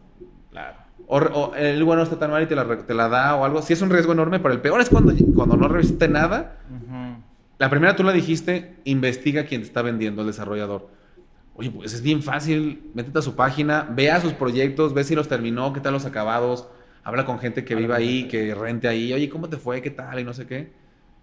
[0.49, 0.82] Claro.
[1.07, 3.61] O, el bueno está tan mal y te la, da o algo.
[3.61, 6.57] Sí es un riesgo enorme, pero el peor es cuando, cuando no revisaste nada.
[7.59, 10.89] La primera tú la dijiste, investiga quién te está vendiendo, el desarrollador.
[11.55, 15.27] Oye, pues es bien fácil, métete a su página, vea sus proyectos, ve si los
[15.27, 16.67] terminó, qué tal los acabados,
[17.03, 19.81] habla con gente que viva ahí, que rente ahí, oye, ¿cómo te fue?
[19.81, 20.19] ¿Qué tal?
[20.19, 20.71] Y no sé qué.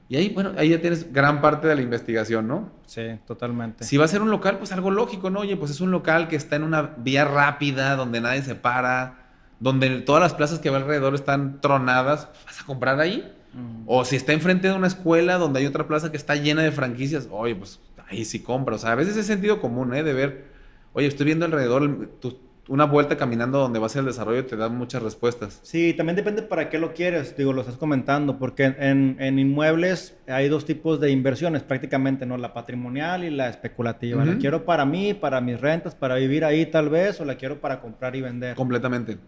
[0.08, 2.70] Y ahí, bueno, ahí ya tienes gran parte de la investigación, ¿no?
[2.86, 3.84] Sí, totalmente.
[3.84, 5.40] Si va a ser un local, pues algo lógico, ¿no?
[5.40, 9.19] Oye, pues es un local que está en una vía rápida, donde nadie se para,
[9.60, 13.32] donde todas las plazas que va alrededor están tronadas, ¿vas a comprar ahí?
[13.52, 13.82] Mm.
[13.86, 16.72] O si está enfrente de una escuela donde hay otra plaza que está llena de
[16.72, 18.76] franquicias, oye, pues ahí sí compra.
[18.76, 20.02] O sea, a veces es sentido común, ¿eh?
[20.02, 20.46] De ver,
[20.94, 22.38] oye, estoy viendo alrededor, tu,
[22.70, 25.58] una vuelta caminando donde va a ser el desarrollo te da muchas respuestas.
[25.64, 30.16] Sí, también depende para qué lo quieres, digo, lo estás comentando, porque en, en inmuebles
[30.28, 32.36] hay dos tipos de inversiones prácticamente, ¿no?
[32.36, 34.24] La patrimonial y la especulativa.
[34.24, 37.60] La quiero para mí, para mis rentas, para vivir ahí tal vez, o la quiero
[37.60, 38.54] para comprar y vender.
[38.54, 39.18] Completamente.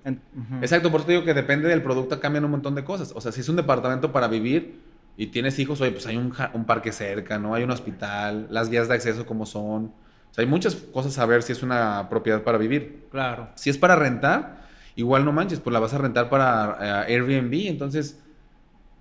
[0.61, 3.13] Exacto, por eso digo que depende del producto, cambian un montón de cosas.
[3.13, 4.79] O sea, si es un departamento para vivir
[5.17, 7.57] y tienes hijos, oye, pues hay un, un parque cerca, ¿no?
[7.57, 9.93] Hay un hospital, las vías de acceso como son
[10.33, 13.05] o sea, hay muchas cosas a ver si es una propiedad para vivir.
[13.11, 13.51] Claro.
[13.55, 14.63] Si es para rentar,
[14.97, 18.19] igual no manches, pues la vas a rentar para eh, Airbnb, entonces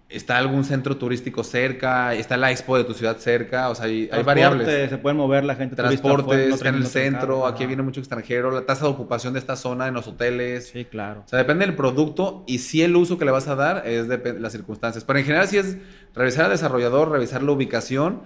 [0.09, 4.09] está algún centro turístico cerca, está la expo de tu ciudad cerca, o sea, hay,
[4.11, 4.89] hay variables.
[4.89, 5.73] Se pueden mover la gente.
[5.77, 9.55] Transporte, está en el centro, aquí viene mucho extranjero, la tasa de ocupación de esta
[9.55, 10.67] zona en los hoteles.
[10.67, 11.23] Sí, claro.
[11.25, 14.09] O sea, depende del producto y si el uso que le vas a dar es
[14.09, 15.05] de las circunstancias.
[15.05, 15.77] Pero en general si es
[16.13, 18.19] revisar al desarrollador, revisar la ubicación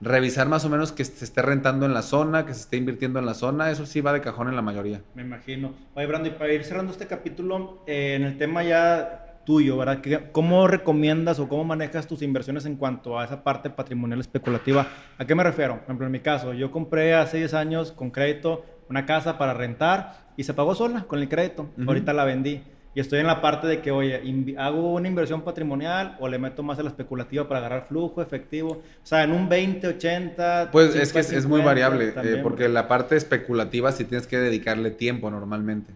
[0.00, 3.18] revisar más o menos que se esté rentando en la zona, que se esté invirtiendo
[3.18, 5.02] en la zona, eso sí va de cajón en la mayoría.
[5.14, 5.72] Me imagino.
[5.94, 10.02] Oye, Brando, y para ir cerrando este capítulo, eh, en el tema ya tuyo, ¿verdad?
[10.32, 14.86] ¿Cómo recomiendas o cómo manejas tus inversiones en cuanto a esa parte patrimonial especulativa?
[15.16, 15.76] ¿A qué me refiero?
[15.76, 19.54] Por ejemplo, en mi caso, yo compré hace 10 años con crédito una casa para
[19.54, 21.70] rentar y se pagó sola con el crédito.
[21.86, 22.62] Ahorita la vendí
[22.98, 24.20] y estoy en la parte de que, oye,
[24.58, 28.72] hago una inversión patrimonial o le meto más a la especulativa para agarrar flujo efectivo.
[28.72, 30.70] O sea, en un 20, 80.
[30.72, 34.90] Pues es que es, muy variable, eh, porque la parte especulativa sí tienes que dedicarle
[34.90, 35.92] tiempo normalmente.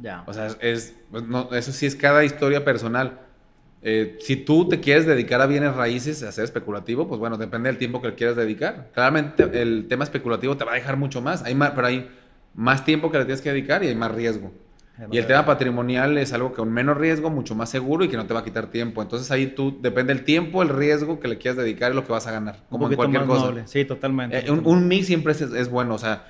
[0.00, 0.24] Ya.
[0.24, 3.20] O sea, es, pues, no, eso sí es cada historia personal.
[3.82, 7.68] Eh, si tú te quieres dedicar a bienes raíces, a ser especulativo, pues bueno, depende
[7.68, 8.88] del tiempo que le quieras dedicar.
[8.94, 12.08] Claramente el tema especulativo te va a dejar mucho más, hay más pero hay
[12.54, 14.63] más tiempo que le tienes que dedicar y hay más riesgo.
[15.10, 18.16] Y el tema patrimonial es algo que con menos riesgo, mucho más seguro y que
[18.16, 19.02] no te va a quitar tiempo.
[19.02, 22.12] Entonces ahí tú, depende del tiempo, el riesgo que le quieras dedicar y lo que
[22.12, 22.58] vas a ganar.
[22.70, 23.52] Como en cualquier cosa.
[23.66, 24.38] Sí, totalmente.
[24.38, 25.94] Eh, un, mix siempre es, bueno.
[25.94, 26.26] O sea,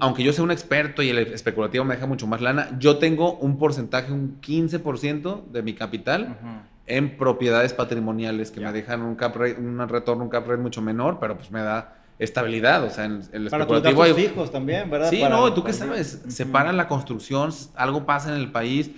[0.00, 3.36] aunque yo sea un experto y el especulativo me deja mucho más lana, yo tengo
[3.36, 6.38] un porcentaje, un 15% de mi capital
[6.86, 11.18] en propiedades patrimoniales que me dejan un, cap un retorno, un cap rate mucho menor,
[11.20, 15.10] pero pues me da estabilidad, o sea, en el Para especulativo tus hijos también, ¿verdad?
[15.10, 18.90] Sí, no, tú qué sabes, se para la construcción, algo pasa en el país.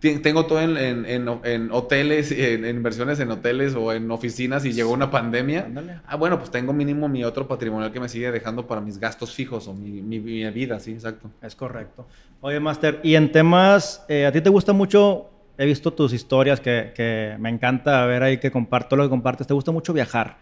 [0.00, 4.90] Tengo todo en, en, en, hoteles, en, inversiones en hoteles o en oficinas y llegó
[4.90, 5.68] una pandemia.
[6.08, 9.32] Ah, bueno, pues tengo mínimo mi otro patrimonial que me sigue dejando para mis gastos
[9.32, 11.30] fijos o mi, mi, vida, sí, exacto.
[11.40, 12.04] Es correcto.
[12.40, 15.30] Oye, Master, y en temas, eh, ¿a ti te gusta mucho?
[15.56, 19.46] He visto tus historias que, que me encanta ver ahí que comparto lo que compartes.
[19.46, 20.36] ¿Te gusta mucho viajar?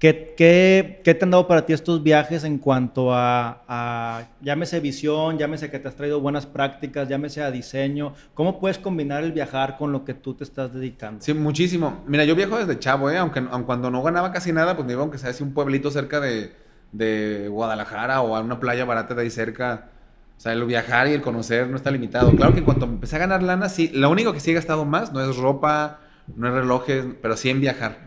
[0.00, 5.36] ¿Qué, qué, qué te han dado para ti estos viajes en cuanto a, llámese visión,
[5.36, 8.14] llámese que te has traído buenas prácticas, llámese a diseño?
[8.32, 11.22] ¿Cómo puedes combinar el viajar con lo que tú te estás dedicando?
[11.22, 12.02] Sí, muchísimo.
[12.06, 13.18] Mira, yo viajo desde chavo, ¿eh?
[13.18, 15.90] aunque, aunque cuando no ganaba casi nada, pues me iba aunque sea así un pueblito
[15.90, 16.54] cerca de,
[16.92, 19.90] de Guadalajara o a una playa barata de ahí cerca.
[20.38, 22.30] O sea, el viajar y el conocer no está limitado.
[22.30, 24.86] Claro que en cuanto empecé a ganar lana, sí, lo único que sí he gastado
[24.86, 26.00] más no es ropa,
[26.34, 27.98] no es relojes, pero sí en viajar.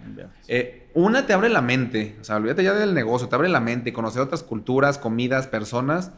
[0.47, 3.59] Eh, una te abre la mente, o sea, olvídate ya del negocio, te abre la
[3.59, 6.11] mente, conocer otras culturas, comidas, personas.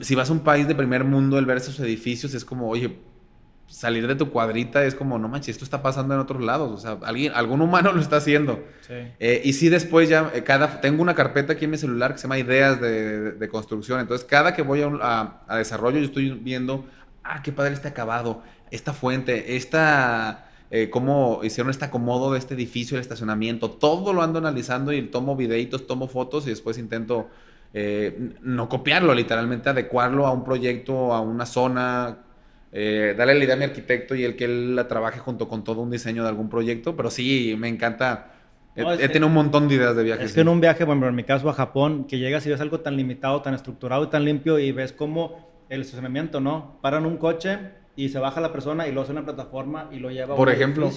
[0.00, 2.98] Si vas a un país de primer mundo, el ver esos edificios es como, oye,
[3.66, 6.76] salir de tu cuadrita es como, no manches, esto está pasando en otros lados, o
[6.76, 8.62] sea, alguien, algún humano lo está haciendo.
[8.90, 12.18] Eh, y sí después ya, eh, cada, tengo una carpeta aquí en mi celular que
[12.18, 16.86] se llama ideas de, construcción, entonces cada que voy a, a desarrollo yo estoy viendo,
[17.22, 20.46] ah, qué padre este acabado, esta fuente, esta
[20.76, 25.02] eh, cómo hicieron este acomodo de este edificio, el estacionamiento, todo lo ando analizando y
[25.02, 27.28] tomo videitos, tomo fotos y después intento
[27.72, 32.24] eh, no copiarlo, literalmente adecuarlo a un proyecto, a una zona,
[32.72, 35.62] eh, darle la idea a mi arquitecto y el que él la trabaje junto con
[35.62, 38.32] todo un diseño de algún proyecto, pero sí, me encanta.
[38.74, 40.30] he, tenido un montón de ideas de viajes.
[40.30, 42.60] Es que en un viaje, bueno, en mi caso a Japón, que llegas y ves
[42.60, 46.80] algo tan limitado, tan estructurado y tan limpio y ves cómo el estacionamiento, ¿no?
[46.82, 49.98] Paran un coche y se baja la persona y lo hace en una plataforma y
[49.98, 50.90] lo lleva Por ejemplo,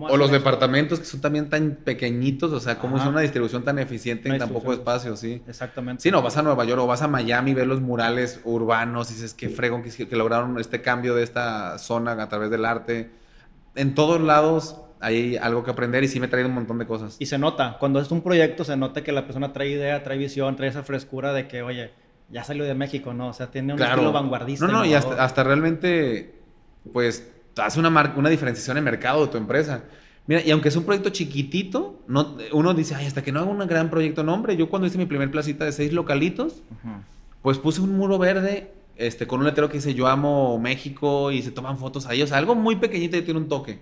[0.00, 3.78] o los departamentos que son también tan pequeñitos, o sea, cómo es una distribución tan
[3.78, 5.42] eficiente en tan poco espacio, sí.
[5.48, 6.02] Exactamente.
[6.02, 9.14] Sí, no, vas a Nueva York o vas a Miami, ves los murales urbanos y
[9.14, 13.10] dices, qué fregón que, que lograron este cambio de esta zona a través del arte.
[13.74, 16.86] En todos lados hay algo que aprender y sí me ha traído un montón de
[16.86, 17.16] cosas.
[17.18, 20.18] Y se nota, cuando es un proyecto se nota que la persona trae idea, trae
[20.18, 21.90] visión, trae esa frescura de que, oye,
[22.30, 23.28] ya salió de México, ¿no?
[23.28, 24.66] O sea, tiene un estilo vanguardista.
[24.66, 26.33] No, no, y hasta, realmente,
[26.92, 29.84] pues, hace una, una diferenciación en mercado de tu empresa.
[30.26, 33.50] Mira, y aunque es un proyecto chiquitito, no, uno dice, ay, hasta que no haga
[33.50, 36.62] un gran proyecto, no, hombre, yo cuando hice mi primer placita de seis localitos,
[37.42, 41.42] pues puse un muro verde este, con un letrero que dice, yo amo México, y
[41.42, 43.80] se toman fotos ahí, o sea, algo muy pequeñito y tiene un toque.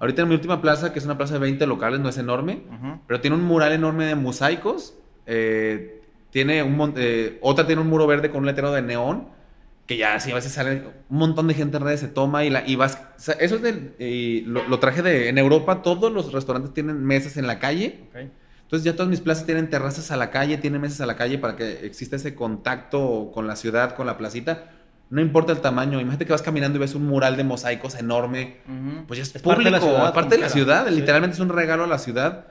[0.00, 2.62] Ahorita en mi última plaza, que es una plaza de 20 locales, no es enorme,
[3.06, 4.94] pero tiene un mural enorme de mosaicos,
[5.26, 6.00] eh,
[6.30, 9.28] tiene un eh, otra tiene un muro verde con un letrero de neón,
[9.86, 12.50] que ya así a veces sale un montón de gente en redes, se toma y,
[12.50, 12.98] la, y vas...
[13.38, 15.28] eso es de, lo, traje de...
[15.28, 18.00] En Europa todos los restaurantes tienen mesas en la calle.
[18.62, 21.38] Entonces ya todas mis plazas tienen terrazas a la calle, tienen mesas a la calle
[21.38, 24.70] para que exista ese contacto con la ciudad, con la placita.
[25.10, 28.56] No importa el tamaño, imagínate que vas caminando y ves un mural de mosaicos enorme.
[29.06, 30.14] Pues ya es, público, parte de la ciudad.
[30.14, 30.88] Parte de la ciudad.
[30.88, 32.46] Literalmente es un regalo a la ciudad.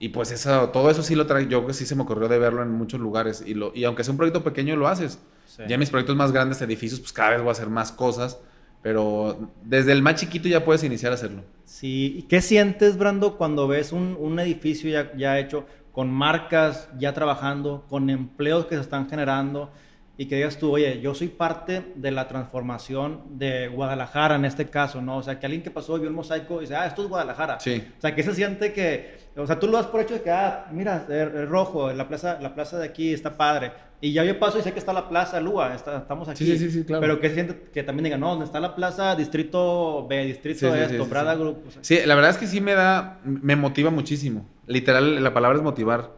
[0.00, 2.38] Y pues eso, todo eso sí lo traigo, yo que sí se me ocurrió de
[2.38, 3.42] verlo en muchos lugares.
[3.44, 5.18] Y, lo, y aunque sea un proyecto pequeño, lo haces.
[5.66, 8.38] Ya mis proyectos más grandes, edificios, pues cada vez voy a hacer más cosas.
[8.80, 11.42] Pero desde el más chiquito ya puedes iniciar a hacerlo.
[11.64, 12.14] Sí.
[12.16, 17.12] ¿Y qué sientes, Brando, cuando ves un, un edificio ya, ya hecho, con marcas ya
[17.12, 19.72] trabajando, con empleos que se están generando?
[20.20, 24.68] Y que digas tú, oye, yo soy parte de la transformación de Guadalajara en este
[24.68, 25.18] caso, ¿no?
[25.18, 27.60] O sea, que alguien que pasó vio el mosaico y dice, ah, esto es Guadalajara.
[27.60, 27.84] Sí.
[27.96, 30.30] O sea, que se siente que, o sea, tú lo das por hecho de que,
[30.32, 33.70] ah, mira, es rojo, la plaza, la plaza de aquí está padre.
[34.00, 36.44] Y ya yo paso y sé que está la plaza Lua, estamos aquí.
[36.44, 37.00] Sí, sí, sí, claro.
[37.00, 40.72] Pero que se siente que también digan, no, ¿dónde está la plaza Distrito B, Distrito
[40.72, 41.58] de esto, Prada Group?
[41.80, 44.48] sí, la verdad es que sí me da, me motiva muchísimo.
[44.66, 46.10] Literal, la palabra es motivar.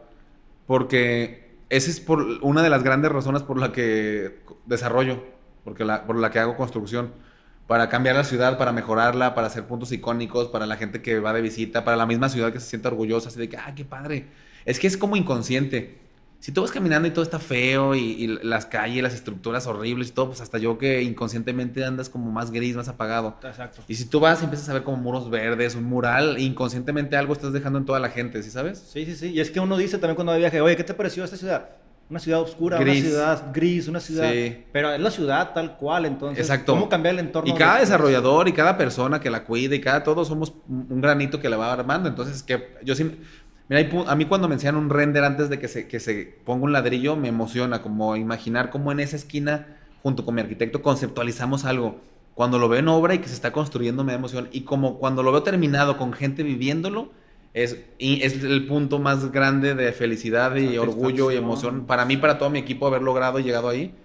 [0.65, 1.40] Porque
[1.71, 5.23] esa es por una de las grandes razones por la que desarrollo,
[5.63, 7.13] porque por la que hago construcción.
[7.65, 11.31] Para cambiar la ciudad, para mejorarla, para hacer puntos icónicos, para la gente que va
[11.31, 13.85] de visita, para la misma ciudad que se sienta orgullosa, así de que, ah, qué
[13.85, 14.27] padre.
[14.65, 16.00] Es que es como inconsciente.
[16.41, 20.11] Si tú vas caminando y todo está feo y, las calles, las estructuras horribles y
[20.11, 23.37] todo, pues hasta yo que inconscientemente andas como más gris, más apagado.
[23.43, 23.83] Exacto.
[23.87, 27.33] Y si tú vas y empiezas a ver como muros verdes, un mural, inconscientemente algo
[27.33, 28.79] estás dejando en toda la gente, ¿sí sabes?
[28.79, 29.27] Sí, sí, sí.
[29.27, 31.69] Y es que uno dice también cuando viaje, oye, ¿qué te pareció esta ciudad?
[32.09, 34.31] Una ciudad oscura, una ciudad gris, una ciudad.
[34.31, 34.63] Sí.
[34.73, 36.39] Pero es la ciudad tal cual, entonces.
[36.39, 36.73] Exacto.
[36.73, 37.53] ¿Cómo cambiar el entorno?
[37.53, 41.39] Y cada desarrollador y cada persona que la cuide y cada todos somos un granito
[41.39, 42.09] que la va armando.
[42.09, 43.11] Entonces, que yo sí
[43.71, 46.65] Mira, a mí cuando me enseñan un render antes de que se, que se ponga
[46.65, 51.63] un ladrillo, me emociona, como imaginar cómo en esa esquina, junto con mi arquitecto, conceptualizamos
[51.63, 52.01] algo.
[52.33, 54.49] Cuando lo veo en obra y que se está construyendo, me da emoción.
[54.51, 57.13] Y como cuando lo veo terminado con gente viviéndolo,
[57.53, 62.37] es, es el punto más grande de felicidad y orgullo y emoción para mí, para
[62.37, 63.95] todo mi equipo, haber logrado y llegado ahí.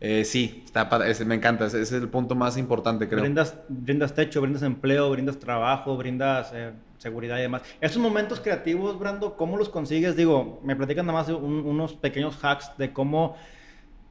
[0.00, 0.88] Eh, sí, está,
[1.26, 3.20] me encanta, ese, es el punto más importante, creo.
[3.20, 7.62] Brindas, brindas techo, brindas empleo, brindas trabajo, brindas eh, seguridad y demás.
[7.80, 10.16] Esos momentos creativos, Brando, ¿cómo los consigues?
[10.16, 13.36] Digo, me platican nada más unos pequeños hacks de cómo,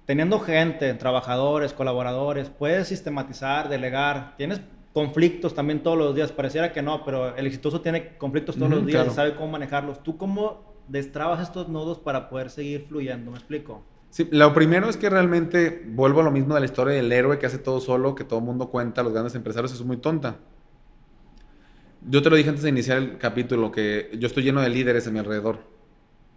[0.05, 4.35] teniendo gente, trabajadores, colaboradores, puedes sistematizar, delegar.
[4.37, 4.61] Tienes
[4.91, 6.31] conflictos también todos los días.
[6.31, 10.01] Pareciera que no, pero el exitoso tiene conflictos todos los días y sabe cómo manejarlos.
[10.01, 13.29] ¿Tú cómo destrabas estos nodos para poder seguir fluyendo?
[13.29, 13.83] ¿Me explico?
[14.09, 17.37] Sí, lo primero es que realmente vuelvo a lo mismo de la historia del héroe
[17.37, 19.97] que hace todo solo, que todo el mundo cuenta, los grandes empresarios, eso es muy
[19.97, 20.37] tonta.
[22.01, 25.05] Yo te lo dije antes de iniciar el capítulo, que yo estoy lleno de líderes
[25.07, 25.59] a mi alrededor.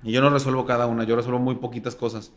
[0.03, 2.33] Y yo no resuelvo cada una, yo resuelvo muy poquitas cosas.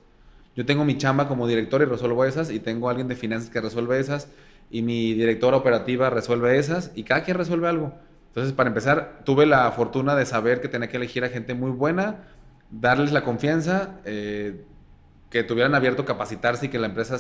[0.56, 3.60] Yo tengo mi chamba como director y resuelvo esas, y tengo alguien de finanzas que
[3.60, 4.30] resuelve esas,
[4.70, 7.94] y mi directora operativa resuelve esas, y cada quien resuelve algo.
[8.28, 11.72] Entonces, para empezar, tuve la fortuna de saber que tenía que elegir a gente muy
[11.72, 12.28] buena,
[12.70, 14.66] darles la confianza, eh,
[15.32, 17.20] que tuvieran abierto capacitarse y que la empresa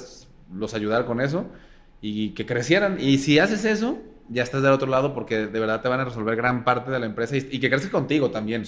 [0.53, 1.47] los ayudara con eso,
[1.99, 2.97] y que crecieran.
[2.99, 3.97] Y si haces eso,
[4.29, 6.99] ya estás del otro lado porque de verdad te van a resolver gran parte de
[6.99, 8.63] la empresa y, que creces contigo también.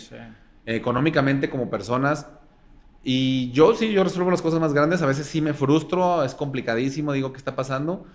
[0.65, 2.27] Económicamente como personas.
[3.03, 5.01] Y yo sí, yo resuelvo las cosas más grandes.
[5.01, 8.05] A veces sí me frustro, es complicadísimo, digo, ¿qué está pasando?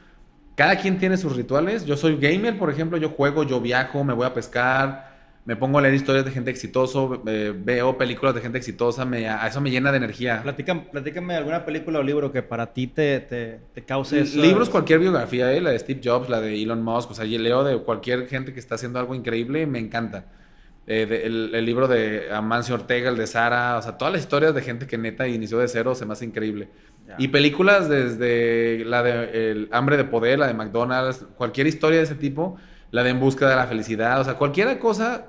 [0.54, 1.86] Cada quien tiene sus rituales.
[1.86, 5.11] Yo soy gamer, por ejemplo, yo juego, yo viajo, me voy a pescar
[5.44, 9.28] me pongo a leer historias de gente exitoso, eh, veo películas de gente exitosa, me,
[9.28, 10.40] a eso me llena de energía.
[10.42, 14.40] Platícame, platícame alguna película o libro que para ti te, te, te cause eso.
[14.40, 17.40] Libros, cualquier biografía, eh, la de Steve Jobs, la de Elon Musk, o sea, yo
[17.40, 20.26] leo de cualquier gente que está haciendo algo increíble, me encanta.
[20.86, 24.62] Eh, el, libro de Amancio Ortega, el de Sara, o sea, todas las historias de
[24.62, 26.68] gente que neta inició de cero se me hace increíble.
[27.18, 32.04] Y películas desde la de El Hambre de Poder, la de McDonald's, cualquier historia de
[32.04, 32.56] ese tipo,
[32.90, 35.26] la de En Busca de la Felicidad, o sea, cualquier cosa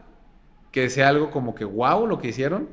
[0.74, 2.68] que sea algo como que wow lo que hicieron,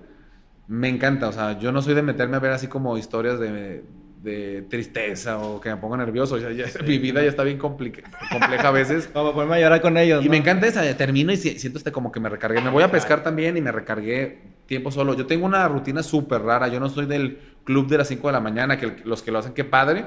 [0.66, 1.28] me encanta.
[1.28, 3.84] O sea, yo no soy de meterme a ver así como historias de,
[4.22, 6.38] de tristeza o que me ponga nervioso.
[6.86, 9.06] Mi vida ya está bien compleja a veces.
[9.12, 10.24] como ponerme a llorar con ellos.
[10.24, 10.96] Y me encanta esa.
[10.96, 12.62] Termino y siento este como que me recargué.
[12.62, 15.12] Me voy a pescar también y me recargué tiempo solo.
[15.12, 16.68] Yo tengo una rutina súper rara.
[16.68, 19.40] Yo no soy del club de las 5 de la mañana, que los que lo
[19.40, 20.06] hacen, qué padre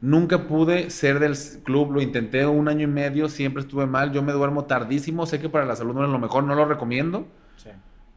[0.00, 4.12] Nunca pude ser del club, lo intenté un año y medio, siempre estuve mal.
[4.12, 6.66] Yo me duermo tardísimo, sé que para la salud no es lo mejor, no lo
[6.66, 7.26] recomiendo.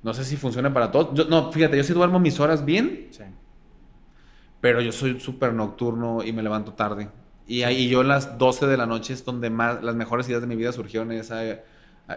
[0.02, 1.28] No sé si funciona para todos.
[1.28, 3.24] no, fíjate, yo sí duermo mis horas bien, sí.
[4.62, 7.10] pero yo soy súper nocturno y me levanto tarde.
[7.48, 10.48] Y ahí yo las 12 de la noche es donde más las mejores ideas de
[10.48, 11.12] mi vida surgieron.
[11.12, 11.42] Esa,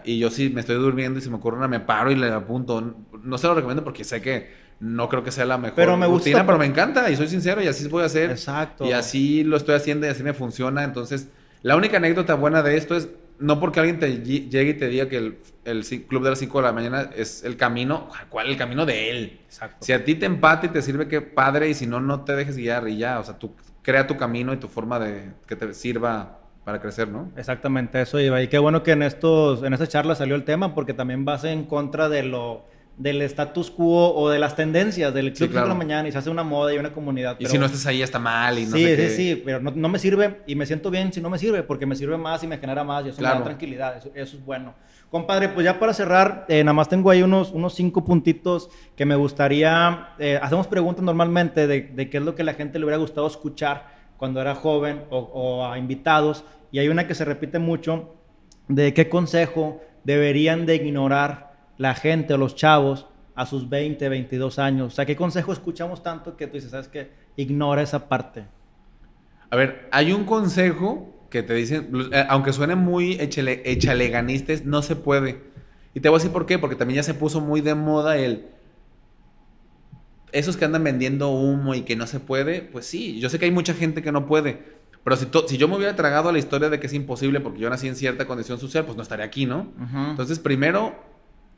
[0.05, 2.31] y yo sí me estoy durmiendo y se me ocurre una, me paro y le
[2.31, 2.95] apunto.
[3.21, 6.07] No se lo recomiendo porque sé que no creo que sea la mejor pero me
[6.07, 8.31] rutina, pero me encanta y soy sincero y así voy a hacer.
[8.31, 8.85] Exacto.
[8.85, 10.83] Y así lo estoy haciendo y así me funciona.
[10.83, 11.29] Entonces,
[11.61, 13.07] la única anécdota buena de esto es
[13.39, 16.59] no porque alguien te llegue y te diga que el, el club de las 5
[16.59, 18.47] de la mañana es el camino, ¿cuál?
[18.47, 19.39] El camino de él.
[19.45, 19.77] Exacto.
[19.85, 22.35] Si a ti te empate y te sirve, qué padre, y si no, no te
[22.35, 23.19] dejes guiar y ya.
[23.19, 27.07] O sea, tú crea tu camino y tu forma de que te sirva para crecer,
[27.07, 27.31] ¿no?
[27.37, 28.41] Exactamente, eso iba.
[28.41, 31.45] Y qué bueno que en estos, en esta charla salió el tema, porque también vas
[31.45, 32.65] en contra de lo
[32.97, 36.29] del status quo o de las tendencias del club de la mañana y se hace
[36.29, 37.35] una moda y una comunidad.
[37.39, 39.89] Y si no estás ahí está mal y no sí, sé Sí, sí, pero no,
[39.89, 42.47] me sirve y me siento bien si no me sirve porque me sirve más y
[42.47, 44.75] me genera más y eso me da tranquilidad, eso, es bueno.
[45.09, 49.05] Compadre, pues ya para cerrar, eh, nada más tengo ahí unos, unos cinco puntitos que
[49.05, 52.97] me gustaría, eh, hacemos preguntas normalmente de, qué es lo que la gente le hubiera
[52.97, 53.87] gustado escuchar
[54.17, 58.15] cuando era joven o, o a invitados y hay una que se repite mucho
[58.67, 61.52] de qué consejo deberían de ignorar
[61.83, 64.93] la gente o los chavos a sus 20, 22 años?
[64.93, 68.45] O sea, ¿qué consejo escuchamos tanto que tú dices, sabes que ignora esa parte?
[69.49, 74.95] A ver, hay un consejo que te dicen, eh, aunque suene muy echaleganistes, no se
[74.95, 75.41] puede.
[75.93, 78.17] Y te voy a decir por qué, porque también ya se puso muy de moda
[78.17, 78.47] el...
[80.31, 83.45] Esos que andan vendiendo humo y que no se puede, pues sí, yo sé que
[83.45, 84.63] hay mucha gente que no puede,
[85.03, 87.59] pero si, si yo me hubiera tragado a la historia de que es imposible porque
[87.59, 89.71] yo nací en cierta condición social, pues no estaría aquí, ¿no?
[90.09, 90.95] Entonces, primero,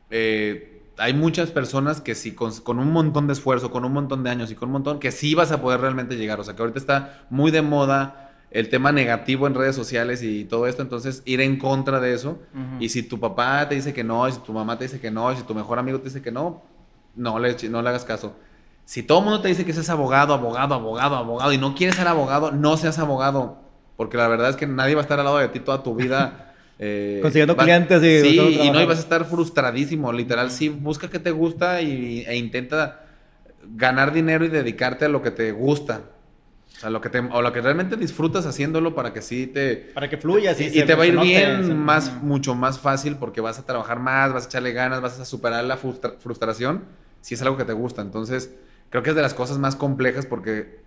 [0.10, 4.24] eh, hay muchas personas que sí, con, con, un montón de esfuerzo, con un montón
[4.24, 6.40] de años y con un montón, que sí vas a poder realmente llegar.
[6.40, 10.46] O sea, que ahorita está muy de moda el tema negativo en redes sociales y
[10.46, 12.40] todo esto, entonces ir en contra de eso.
[12.80, 15.12] Y si tu papá te dice que no, y si tu mamá te dice que
[15.12, 16.64] no, y si tu mejor amigo te dice que no,
[17.16, 18.34] no le, no le hagas caso.
[18.86, 21.96] Si todo el mundo te dice que seas abogado, abogado, abogado, abogado, y no quieres
[21.98, 23.58] ser abogado, no seas abogado.
[23.98, 25.96] Porque la verdad es que nadie va a estar al lado de ti toda tu
[25.96, 26.42] vida.
[26.78, 28.22] Eh, Consiguiendo clientes y...
[28.22, 30.52] Sí, y no, y vas a estar frustradísimo, literal.
[30.52, 33.06] Sí, busca que te gusta y, e intenta
[33.76, 36.02] ganar dinero y dedicarte a lo que te gusta.
[36.76, 39.92] O sea, lo que, te, o lo que realmente disfrutas haciéndolo para que sí te...
[39.94, 40.60] Para que fluyas.
[40.60, 44.00] Y, y te va a ir bien, más, mucho más fácil porque vas a trabajar
[44.00, 46.84] más, vas a echarle ganas, vas a superar la frustración
[47.22, 48.02] si es algo que te gusta.
[48.02, 48.54] Entonces,
[48.90, 50.80] creo que es de las cosas más complejas porque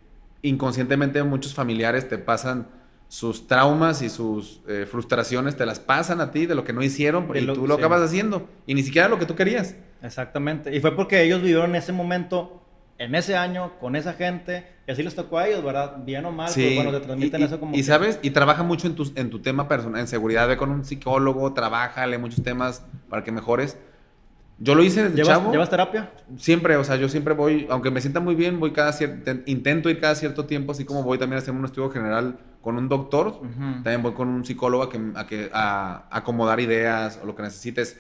[0.43, 2.69] inconscientemente muchos familiares te pasan
[3.09, 6.83] sus traumas y sus eh, frustraciones, te las pasan a ti de lo que no
[6.83, 9.77] hicieron y tú lo acabas haciendo y ni siquiera lo que tú querías.
[10.03, 10.75] Exactamente.
[10.77, 12.63] Y fue porque ellos vivieron ese momento
[12.99, 15.99] en ese año, con esa gente, y así les tocó a ellos, ¿verdad?
[16.05, 16.75] Bien o mal, sí.
[16.75, 17.75] bueno, te transmiten eso como...
[17.77, 20.71] Y sabes, y trabaja mucho en tu, en tu tema personal, en seguridad, ve con
[20.71, 23.79] un psicólogo, trabaja, lee muchos temas para que mejores.
[24.59, 25.53] Yo lo hice desde ¿Llevas, chavo.
[25.53, 26.11] ¿Llevas terapia?
[26.37, 29.89] Siempre, o sea, yo siempre voy, aunque me sienta muy bien, voy cada cierto, intento
[29.89, 32.89] ir cada cierto tiempo, así como voy también a hacer un estudio general con un
[32.89, 33.41] doctor,
[33.83, 37.43] también voy con un psicólogo a, que, a, que, a acomodar ideas o lo que
[37.43, 37.99] necesites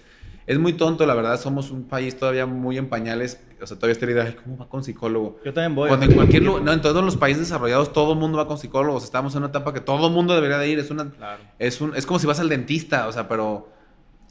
[0.49, 1.39] es muy tonto, la verdad.
[1.39, 3.39] Somos un país todavía muy en pañales.
[3.61, 5.39] O sea, todavía esta idea, ¿cómo va con psicólogo?
[5.45, 5.89] Yo también voy.
[5.89, 9.05] Cuando en cualquier no, en todos los países desarrollados todo el mundo va con psicólogos.
[9.05, 10.79] Estamos en una etapa que todo el mundo debería de ir.
[10.79, 11.13] Es una,
[11.59, 13.69] es un, es como si vas al dentista, o sea, pero,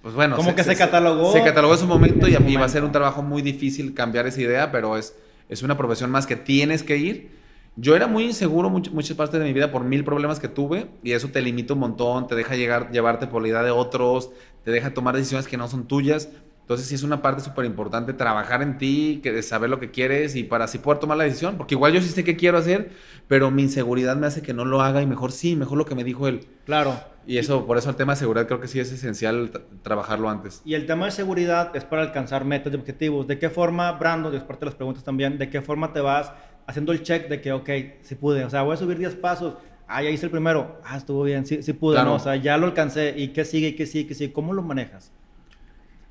[0.02, 0.36] pues bueno.
[0.36, 1.32] Como que se, catalogó.
[1.34, 4.26] Se, catalogó en su momento y, y va a ser un trabajo muy difícil cambiar
[4.26, 5.16] esa idea, pero es,
[5.50, 7.37] es una profesión más que tienes que ir.
[7.80, 11.12] Yo era muy inseguro muchas partes de mi vida por mil problemas que tuve y
[11.12, 14.32] eso te limita un montón, te deja llegar, llevarte por la idea de otros,
[14.64, 16.30] te deja tomar decisiones que no son tuyas.
[16.62, 20.36] Entonces sí es una parte súper importante trabajar en ti, que saber lo que quieres
[20.36, 21.56] y para así poder tomar la decisión.
[21.56, 22.90] Porque igual yo sí sé qué quiero hacer,
[23.28, 25.94] pero mi inseguridad me hace que no lo haga y mejor sí, mejor lo que
[25.94, 26.48] me dijo él.
[26.66, 27.00] Claro.
[27.28, 29.52] Y eso, por eso el tema de seguridad creo que sí es esencial
[29.84, 30.64] trabajarlo antes.
[30.66, 33.28] Y el tema de seguridad es para alcanzar metas y objetivos.
[33.28, 36.34] ¿De qué forma, Brando, parte de las preguntas también, de qué forma te vas
[36.68, 37.70] haciendo el check de que, ok,
[38.02, 39.56] sí pude, o sea, voy a subir 10 pasos,
[39.88, 42.16] ah, ya hice el primero, ah, estuvo bien, sí, sí pude, ¿no?
[42.16, 44.34] O sea, ya lo alcancé, ¿y qué sigue, y qué sigue, qué sigue?
[44.34, 45.12] ¿Cómo lo manejas?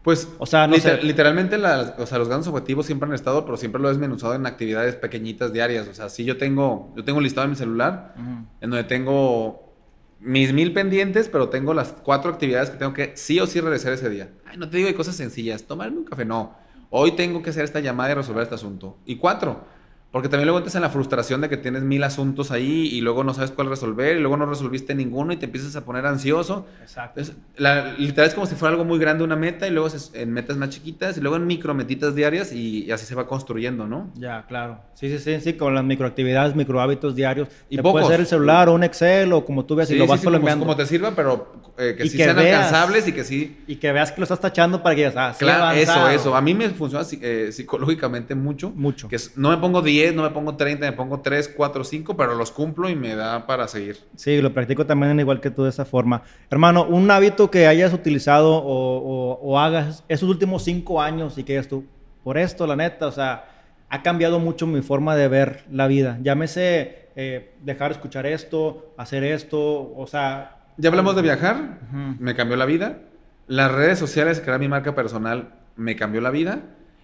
[0.07, 1.03] Pues, o sea, no sé.
[1.03, 4.47] literalmente o sea, los grandes objetivos siempre han estado, pero siempre lo he desmenuzado en
[4.47, 5.89] actividades pequeñitas diarias.
[5.89, 8.15] O sea, sí yo tengo, yo tengo listado en mi celular,
[8.61, 9.75] en donde tengo
[10.21, 13.93] mis mil pendientes, pero tengo las cuatro actividades que tengo que sí o sí realizar
[13.93, 14.31] ese día.
[14.45, 16.55] Ay, no te digo hay cosas sencillas, tomarme un café, no.
[16.91, 18.99] Hoy tengo que hacer esta llamada y resolver este asunto.
[19.07, 19.65] Y cuatro,
[20.11, 23.25] porque también luego entras en la frustración de que tienes mil asuntos ahí y luego
[23.25, 26.67] no sabes cuál resolver y luego no resolviste ninguno y te empiezas a poner ansioso.
[26.81, 27.21] Exacto.
[27.57, 30.57] la, literal es como si fuera algo muy grande una meta y luego en metas
[30.57, 34.11] más chiquitas y luego en micrometitas diarias y, así se va construyendo, ¿no?
[34.15, 34.81] Ya, claro.
[34.95, 37.49] Sí, sí, sí, sí, con las microactividades, microhábitos diarios.
[37.69, 40.21] Y puede ser el celular o un Excel o como tú veas y lo vas
[40.21, 43.59] sí, como, como, te sirva, pero eh, que sí sean alcanzables y que sí.
[43.67, 46.37] Y que veas que lo estás tachando para que ya ah, Claro, eso, eso.
[46.37, 48.71] A mí me funciona eh, psicológicamente mucho.
[48.71, 49.09] Mucho.
[49.09, 52.35] Que no me pongo 10 no me pongo 30, me pongo 3, 4, 5, pero
[52.35, 53.99] los cumplo y me da para seguir.
[54.17, 56.23] Sí, lo practico también igual que tú de esa forma.
[56.51, 61.69] Hermano, un hábito que hayas utilizado o, hagas esos últimos 5 años y que hayas
[61.69, 61.85] tú,
[62.23, 63.45] por esto, la neta, o sea,
[63.89, 66.19] ha cambiado mucho mi forma de ver la vida.
[66.23, 70.59] Llámese eh, dejar escuchar esto, hacer esto, o sea...
[70.77, 71.79] Ya hablamos de viajar,
[72.19, 72.99] me cambió la vida.
[73.47, 76.61] Las redes sociales, que era mi marca personal, me cambió la vida.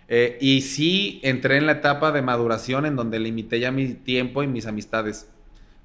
[0.08, 4.42] Eh, y sí entré en la etapa de maduración en donde limité ya mi tiempo
[4.42, 5.28] y mis amistades.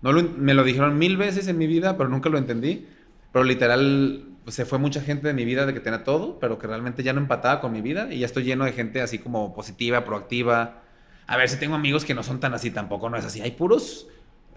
[0.01, 2.88] No me lo dijeron mil veces en mi vida, pero nunca lo entendí.
[3.32, 6.68] Pero literal, se fue mucha gente de mi vida de que tenía todo, pero que
[6.68, 8.11] realmente ya no empataba con mi vida.
[8.11, 10.82] Y ya estoy lleno de gente así como positiva, proactiva.
[11.26, 13.41] A ver si tengo amigos que no son tan así, tampoco no es así.
[13.41, 14.07] Hay puros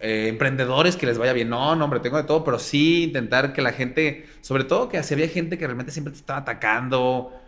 [0.01, 1.49] eh, emprendedores que les vaya bien.
[1.49, 5.03] No, no, hombre, tengo de todo, pero sí intentar que la gente, sobre todo que
[5.03, 7.39] si había gente que realmente siempre te estaba atacando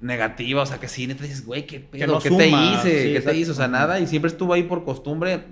[0.00, 2.18] negativa, o sea, que sí, neta dices, güey, ¿qué pedo?
[2.18, 3.12] ¿Qué te hice?
[3.12, 3.52] ¿Qué te hizo?
[3.52, 5.44] O sea, nada, y siempre estuvo ahí por costumbre,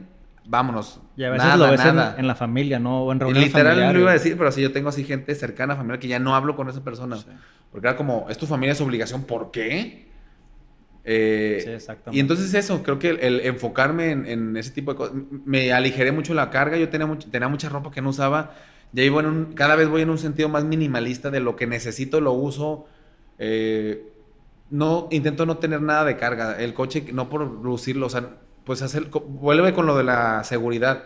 [0.45, 1.01] vámonos.
[1.17, 3.05] Y a veces lo ves En, la familia, ¿no?
[3.05, 5.35] O en reuniones Literal no lo iba a decir, pero sí, yo tengo así gente
[5.35, 7.17] cercana, familiar, que ya no hablo con esa persona.
[7.71, 10.07] Porque era como, es tu familia, es obligación, ¿por qué?
[11.07, 12.17] Eh, sí, exactamente.
[12.17, 16.35] Y entonces eso, creo que el, enfocarme en, ese tipo de cosas, me aligeré mucho
[16.35, 18.55] la carga, yo tenía, tenía mucha ropa que no usaba,
[18.93, 21.67] ya iba en un, cada vez voy en un sentido más minimalista de lo que
[21.67, 22.87] necesito, lo uso.
[23.39, 24.14] Eh,
[24.71, 26.59] no, intento no tener nada de carga.
[26.59, 31.05] El coche, no por lucirlo, o sea, pues hacer, vuelve con lo de la seguridad.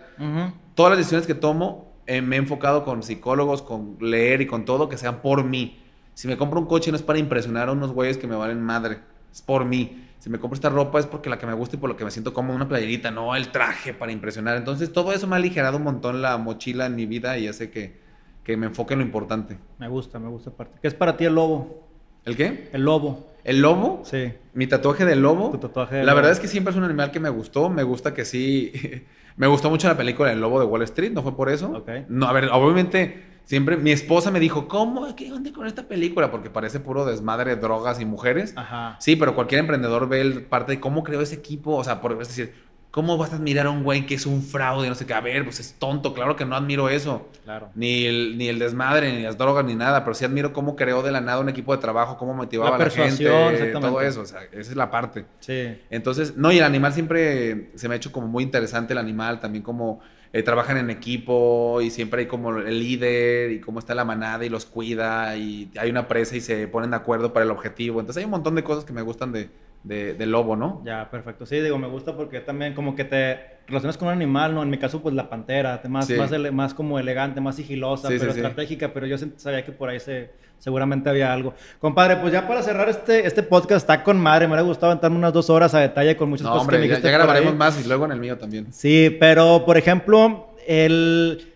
[0.75, 4.65] Todas las decisiones que tomo, eh, me he enfocado con psicólogos, con leer y con
[4.65, 5.83] todo, que sean por mí.
[6.15, 8.63] Si me compro un coche no es para impresionar a unos güeyes que me valen
[8.63, 9.01] madre.
[9.33, 10.05] es por mí.
[10.19, 12.05] Si me compro esta ropa es porque la que me gusta y por lo que
[12.05, 14.57] me siento como una playerita, no el traje para impresionar.
[14.57, 17.71] Entonces todo eso me ha aligerado un montón la mochila en mi vida y hace
[17.71, 18.01] que,
[18.43, 19.59] que me enfoque en lo importante.
[19.79, 20.79] Me gusta, me gusta parte.
[20.81, 21.89] ¿Qué es para ti el lobo?
[22.25, 22.69] ¿El qué?
[22.73, 23.27] El lobo.
[23.49, 24.03] ¿El lobo?
[24.05, 24.32] Sí.
[24.53, 25.51] Mi tatuaje del lobo.
[25.51, 27.70] Tu tatuaje La verdad es que siempre es un animal que me gustó.
[27.70, 28.72] Me gusta que sí.
[29.36, 31.70] me gustó mucho la película El lobo de Wall Street, ¿no fue por eso?
[31.70, 31.88] Ok.
[32.09, 35.16] No, a ver, obviamente Siempre mi esposa me dijo, ¿cómo?
[35.16, 36.30] ¿Qué onda con esta película?
[36.30, 38.53] Porque parece puro desmadre, drogas y mujeres.
[38.55, 38.99] Ajá.
[39.01, 41.74] Sí, pero cualquier emprendedor ve el parte de cómo creó ese equipo.
[41.74, 42.53] O sea, por es decir,
[42.99, 44.88] ¿cómo vas a admirar a un güey que es un fraude?
[44.88, 45.14] No sé qué.
[45.14, 46.12] A ver, pues es tonto.
[46.14, 47.28] Claro que no admiro eso.
[47.44, 47.70] Claro.
[47.76, 50.03] Ni el, ni el desmadre, ni las drogas, ni nada.
[50.03, 52.78] Pero sí admiro cómo creó de la nada un equipo de trabajo, cómo motivaba a
[52.80, 53.24] la gente.
[53.72, 54.22] Todo eso.
[54.22, 55.26] O sea, esa es la parte.
[55.38, 55.80] Sí.
[55.90, 59.38] Entonces, no, y el animal siempre se me ha hecho como muy interesante el animal.
[59.38, 60.01] También como
[60.32, 64.44] eh, trabajan en equipo y siempre hay como el líder y cómo está la manada
[64.44, 68.01] y los cuida y hay una presa y se ponen de acuerdo para el objetivo.
[68.01, 69.51] Entonces hay un montón de cosas que me gustan de,
[69.85, 70.83] de, lobo, ¿no?
[70.85, 71.47] Ya, perfecto.
[71.47, 74.62] Sí, digo, me gusta porque también como que te relacionas con un animal, ¿no?
[74.62, 78.93] En mi caso, pues la pantera, más, más, más como elegante, más sigilosa, pero estratégica,
[78.93, 81.55] pero yo sabía que por ahí se, seguramente había algo.
[81.81, 85.16] Compadre, pues ya para cerrar este, este podcast, está con madre, me hubiera gustado aventarme
[85.16, 87.87] unas dos horas a detalle con muchas cosas que me ya, ya grabaremos más y
[87.87, 88.72] luego en el mío también.
[88.72, 91.55] Sí, pero por ejemplo, el...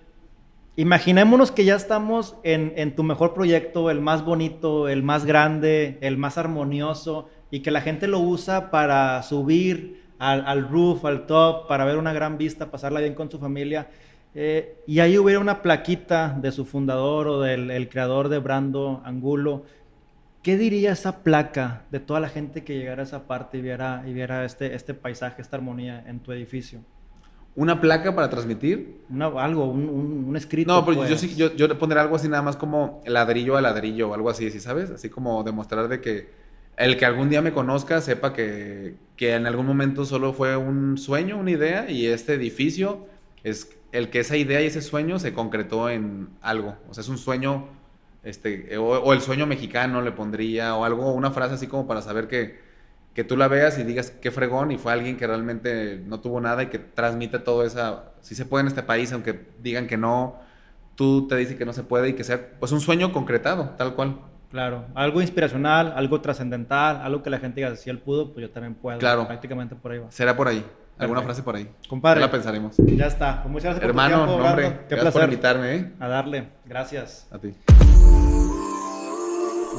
[0.75, 5.99] Imaginémonos que ya estamos en, en tu mejor proyecto, el más bonito, el más grande,
[6.01, 11.27] el más armonioso, y que la gente lo usa para subir al, al roof, al
[11.27, 13.89] top, para ver una gran vista, pasarla bien con su familia.
[14.35, 19.65] Eh, y ahí hubiera una plaquita de su fundador o del creador de Brando Angulo.
[20.43, 24.03] ¿Qué diría esa placa de toda la gente que llegara a esa parte y viera,
[24.07, 26.81] y viera este, este paisaje, esta armonía en tu edificio?
[27.55, 29.03] ¿Una placa para transmitir?
[29.37, 30.73] algo, un, un, escrito.
[30.73, 31.21] No, pero yo pues.
[31.21, 34.31] sí, yo, yo le pondré algo así nada más como ladrillo a ladrillo o algo
[34.31, 34.91] así, ¿sí sabes?
[34.91, 36.42] Así como demostrar de que
[36.77, 41.39] el que algún día me conozca sepa que, en algún momento solo fue un sueño,
[41.39, 43.07] una idea, y este edificio
[43.45, 46.77] es el que esa idea y ese sueño se concretó en algo.
[46.89, 47.69] O sea, es un sueño,
[48.25, 52.27] este, o, el sueño mexicano le pondría, o algo, una frase así como para saber
[52.27, 52.59] que,
[53.15, 56.41] que tú la veas y digas qué fregón, y fue alguien que realmente no tuvo
[56.41, 59.99] nada y que transmite todo esa, si se puede en este país, aunque digan que
[59.99, 60.41] no,
[60.97, 63.95] tú te dices que no se puede y que sea, pues un sueño concretado, tal
[63.95, 64.32] cual.
[64.53, 68.51] Claro, algo inspiracional, algo trascendental, algo que la gente diga, si él pudo, pues yo
[68.53, 68.99] también puedo.
[68.99, 69.27] Claro.
[69.27, 70.11] Prácticamente por ahí va.
[70.11, 70.63] Será por ahí.
[70.99, 71.69] Alguna frase por ahí.
[71.89, 72.21] Compadre.
[72.21, 72.77] Ya la pensaremos.
[72.77, 73.43] Ya está.
[73.43, 75.13] Pues muchas gracias Hermano, por tu hombre, Qué placer.
[75.13, 75.93] por invitarme, ¿eh?
[75.99, 76.49] A darle.
[76.67, 77.27] Gracias.
[77.33, 77.55] A ti.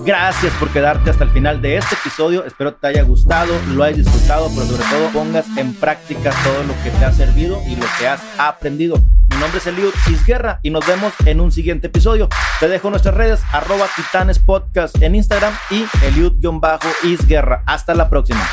[0.05, 2.43] Gracias por quedarte hasta el final de este episodio.
[2.45, 6.73] Espero te haya gustado, lo hayas disfrutado, pero sobre todo pongas en práctica todo lo
[6.83, 8.97] que te ha servido y lo que has aprendido.
[9.29, 12.27] Mi nombre es Eliud Isguerra y nos vemos en un siguiente episodio.
[12.59, 17.63] Te dejo nuestras redes, arroba Titanes Podcast en Instagram y Eliud-Isguerra.
[17.65, 18.45] Hasta la próxima.